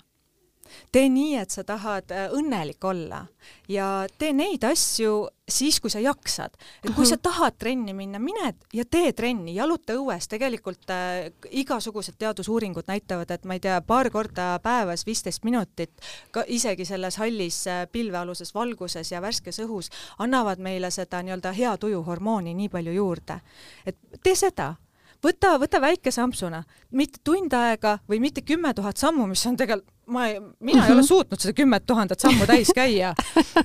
[0.91, 3.25] tee nii, et sa tahad äh, õnnelik olla
[3.69, 6.55] ja tee neid asju siis, kui sa jaksad.
[6.83, 7.21] et kui sa mhm.
[7.21, 13.45] tahad trenni minna, mine ja tee trenni, jaluta õues, tegelikult äh, igasugused teadusuuringud näitavad, et
[13.45, 15.91] ma ei tea, paar korda päevas viisteist minutit,
[16.31, 21.75] ka isegi selles hallis äh, pilvealuses valguses ja värskes õhus, annavad meile seda nii-öelda hea
[21.77, 23.41] tuju hormooni nii palju juurde.
[23.85, 24.75] et tee seda
[25.23, 29.89] võta, võta väikese ampsuna, mitte tund aega või mitte kümme tuhat sammu, mis on tegelikult,
[30.11, 30.27] ma
[30.59, 31.07] mina ei ole mhm.
[31.07, 33.13] suutnud seda kümmet tuhandet sammu täis käia.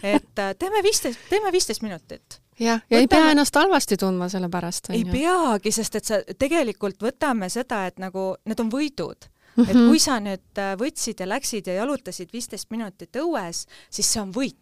[0.03, 3.01] et äh, teeme viisteist, teeme viisteist minutit jah, ja võtame...
[3.01, 4.91] ei pea ennast halvasti tundma selle pärast.
[4.95, 9.65] ei peagi, sest et sa tegelikult võtame seda, et nagu need on võidud mm.
[9.65, 9.71] -hmm.
[9.71, 14.23] et kui sa nüüd äh, võtsid ja läksid ja jalutasid viisteist minutit õues, siis see
[14.23, 14.57] on võit.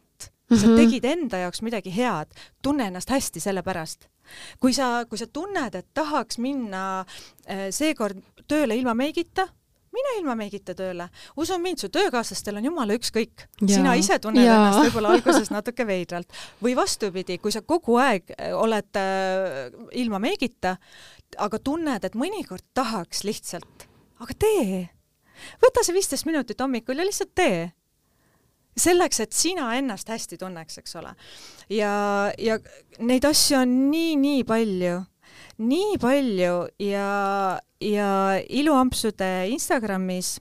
[0.49, 0.77] sa mm -hmm.
[0.77, 2.29] tegid enda jaoks midagi head,
[2.63, 4.09] tunne ennast hästi selle pärast
[4.61, 7.05] kui sa, kui sa tunned, et tahaks minna
[7.49, 9.49] äh, seekord tööle ilma meigita,
[9.95, 11.09] mine ilma meigita tööle.
[11.41, 13.49] usu mind, su töökaaslastel on jumala ükskõik.
[13.63, 14.59] sina ise tunned ja.
[14.59, 16.31] ennast võib-olla alguses natuke veidralt.
[16.63, 19.73] või vastupidi, kui sa kogu aeg äh, oled äh,
[20.03, 20.77] ilma meigita,
[21.39, 23.89] aga tunned, et mõnikord tahaks lihtsalt
[24.25, 24.83] aga tee.
[25.63, 27.73] võta see viisteist minutit hommikul ja lihtsalt tee.
[28.75, 31.15] selleks, et sina ennast hästi tunneks, eks ole.
[31.71, 32.59] ja, ja
[32.99, 35.01] neid asju on nii-nii palju,
[35.59, 37.11] nii palju ja,
[37.81, 38.09] ja
[38.49, 40.39] iluampsude Instagramis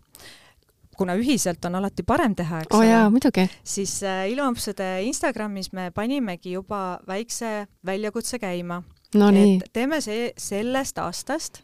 [0.98, 6.54] kuna ühiselt on alati parem teha, eks oh, ole, siis äh, iluampsude Instagramis me panimegi
[6.54, 8.84] juba väikse väljakutse käima.
[9.14, 9.30] No,.
[9.30, 11.62] et teeme see sellest aastast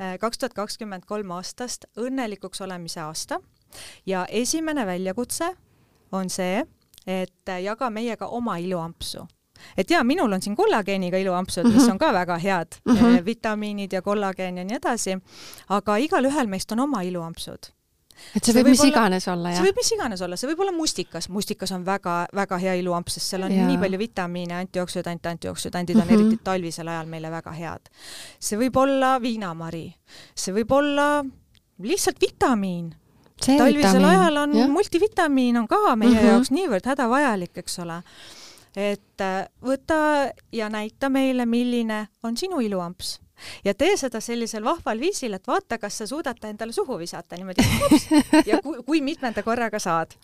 [0.00, 3.40] Äh, kaks tuhat kakskümmend kolm aastast õnnelikuks olemise aasta.
[4.06, 5.52] Ja esimene väljakutse
[6.12, 6.64] on see,
[7.06, 9.26] et jaga meiega oma iluampsu
[9.76, 11.74] et jaa, minul on siin kollageeniga iluampsud mm, -hmm.
[11.74, 11.92] mis mhm.
[11.92, 13.24] on ka väga head mm, -hmm.
[13.24, 15.18] vitamiinid ja kollageen ja nii edasi,
[15.68, 17.76] aga igalühel meist on oma iluampsud
[18.36, 19.60] et see, see võib mis olla, iganes olla, jah?
[19.60, 23.34] see võib mis iganes olla, see võib olla mustikas, mustikas on väga-väga hea iluamps, sest
[23.34, 23.66] seal on ja.
[23.68, 26.30] nii palju vitamiine, antijooksutante, antijooksutandid on mm -hmm.
[26.30, 27.90] eriti talvisel ajal meile väga head.
[28.40, 29.88] see võib olla viinamari,
[30.34, 31.24] see võib olla
[31.82, 32.94] lihtsalt vitamiin.
[33.46, 34.68] talvisel ajal on ja.
[34.68, 36.26] multivitamiin on ka meie mm -hmm.
[36.26, 38.02] jaoks niivõrd hädavajalik, eks ole
[38.76, 43.20] et äh, võta ja näita meile, milline on sinu iluamps
[43.64, 47.36] ja tee seda sellisel vahval viisil, et vaata, kas sa suudad ta endale suhu visata
[47.36, 47.64] niimoodi
[48.50, 50.16] ja kui, kui mitmenda korraga saad.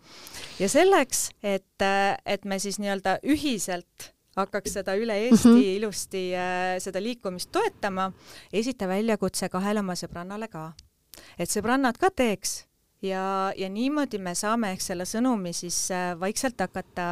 [0.61, 1.87] ja selleks, et,
[2.27, 5.77] et me siis nii-öelda ühiselt hakkaks seda üle Eesti mm -hmm.
[5.77, 8.13] ilusti äh, seda liikumist toetama,
[8.53, 10.73] esita väljakutse kahele oma sõbrannale ka.
[11.39, 12.65] et sõbrannad ka teeks
[13.03, 17.07] ja, ja niimoodi me saame ehk selle sõnumi siis äh, vaikselt hakata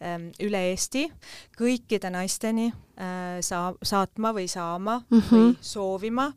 [0.00, 1.06] ähm, üle Eesti
[1.58, 5.30] kõikide naisteni äh, saa-, saatma või saama mm -hmm.
[5.30, 6.30] või soovima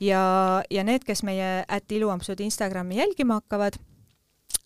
[0.00, 0.24] ja,
[0.70, 3.78] ja need, kes meie ätt iluampsud Instagrami jälgima hakkavad,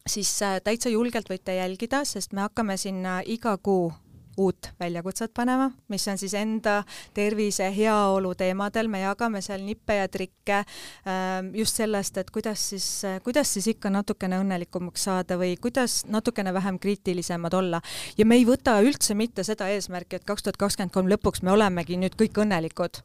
[0.06, 3.92] siis äh, täitsa julgelt võite jälgida, sest me hakkame sinna iga kuu
[4.36, 6.82] uut väljakutset panema, mis on siis enda
[7.14, 12.86] tervise, heaolu teemadel, me jagame seal nippe ja trikke ähm, just sellest, et kuidas siis,
[13.24, 17.80] kuidas siis ikka natukene õnnelikumaks saada või kuidas natukene vähem kriitilisemad olla.
[18.18, 21.52] ja me ei võta üldse mitte seda eesmärki, et kaks tuhat kakskümmend kolm lõpuks me
[21.52, 23.02] olemegi nüüd kõik õnnelikud.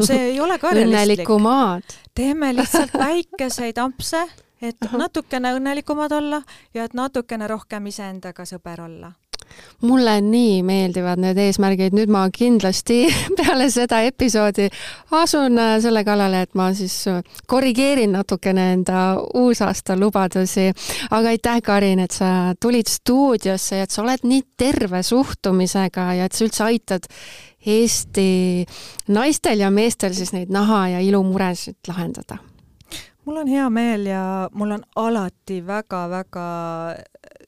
[0.00, 1.98] see ei ole ka õnnelikumad.
[2.14, 4.26] teeme lihtsalt väikeseid ampse,
[4.62, 6.42] et natukene õnnelikumad olla
[6.74, 9.12] ja et natukene rohkem iseendaga sõber olla
[9.84, 13.04] mulle nii meeldivad need eesmärgid, nüüd ma kindlasti
[13.38, 14.68] peale seda episoodi
[15.14, 20.70] asun äh, selle kallale, et ma siis äh, korrigeerin natukene enda uusaasta lubadusi.
[21.10, 26.28] aga aitäh, Karin, et sa tulid stuudiosse ja et sa oled nii terve suhtumisega ja
[26.28, 27.10] et sa üldse aitad
[27.64, 28.66] Eesti
[29.08, 32.36] naistel ja meestel siis neid naha- ja ilumuresid lahendada
[33.24, 36.48] mul on hea meel ja mul on alati väga-väga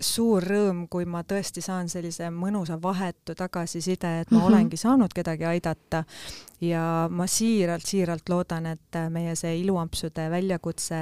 [0.01, 4.47] suur rõõm, kui ma tõesti saan sellise mõnusa vahetu tagasiside, et ma mm -hmm.
[4.47, 6.05] olengi saanud kedagi aidata
[6.61, 10.97] ja ma siiralt-siiralt loodan, et meie see iluampsude väljakutse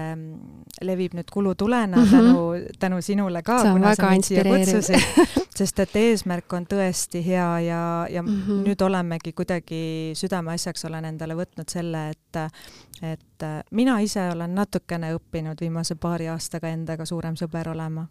[0.83, 2.11] levib nüüd kulutulena mm -hmm.
[2.11, 5.01] tänu, tänu sinule ka, kuna sa mind siia kutsusid,
[5.57, 8.65] sest et eesmärk on tõesti hea ja, ja mm -hmm.
[8.69, 12.51] nüüd olemegi kuidagi südameasjaks olen endale võtnud selle, et
[13.03, 18.07] et mina ise olen natukene õppinud viimase paari aastaga endaga suurem sõber olema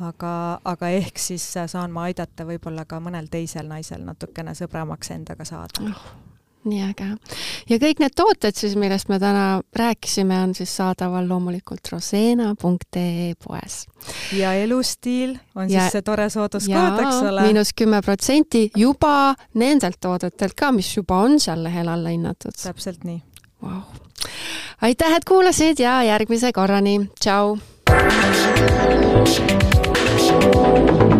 [0.00, 5.44] aga, aga ehk siis saan ma aidata võib-olla ka mõnel teisel naisel natukene sõbramaks endaga
[5.44, 6.04] saada oh
[6.68, 7.06] nii äge.
[7.70, 13.86] ja kõik need tooted siis, millest me täna rääkisime, on siis saadaval loomulikult rosena.ee poes.
[14.36, 17.48] ja elustiil on ja, siis see tore sooduskood, eks ole?
[17.48, 22.54] miinus kümme protsenti juba nendelt toodetelt ka, mis juba on seal lehel alla hinnatud.
[22.62, 23.20] täpselt nii
[23.64, 23.82] wow..
[24.86, 27.58] aitäh, et kuulasid ja järgmise korrani, tšau!
[30.42, 31.11] Thank you.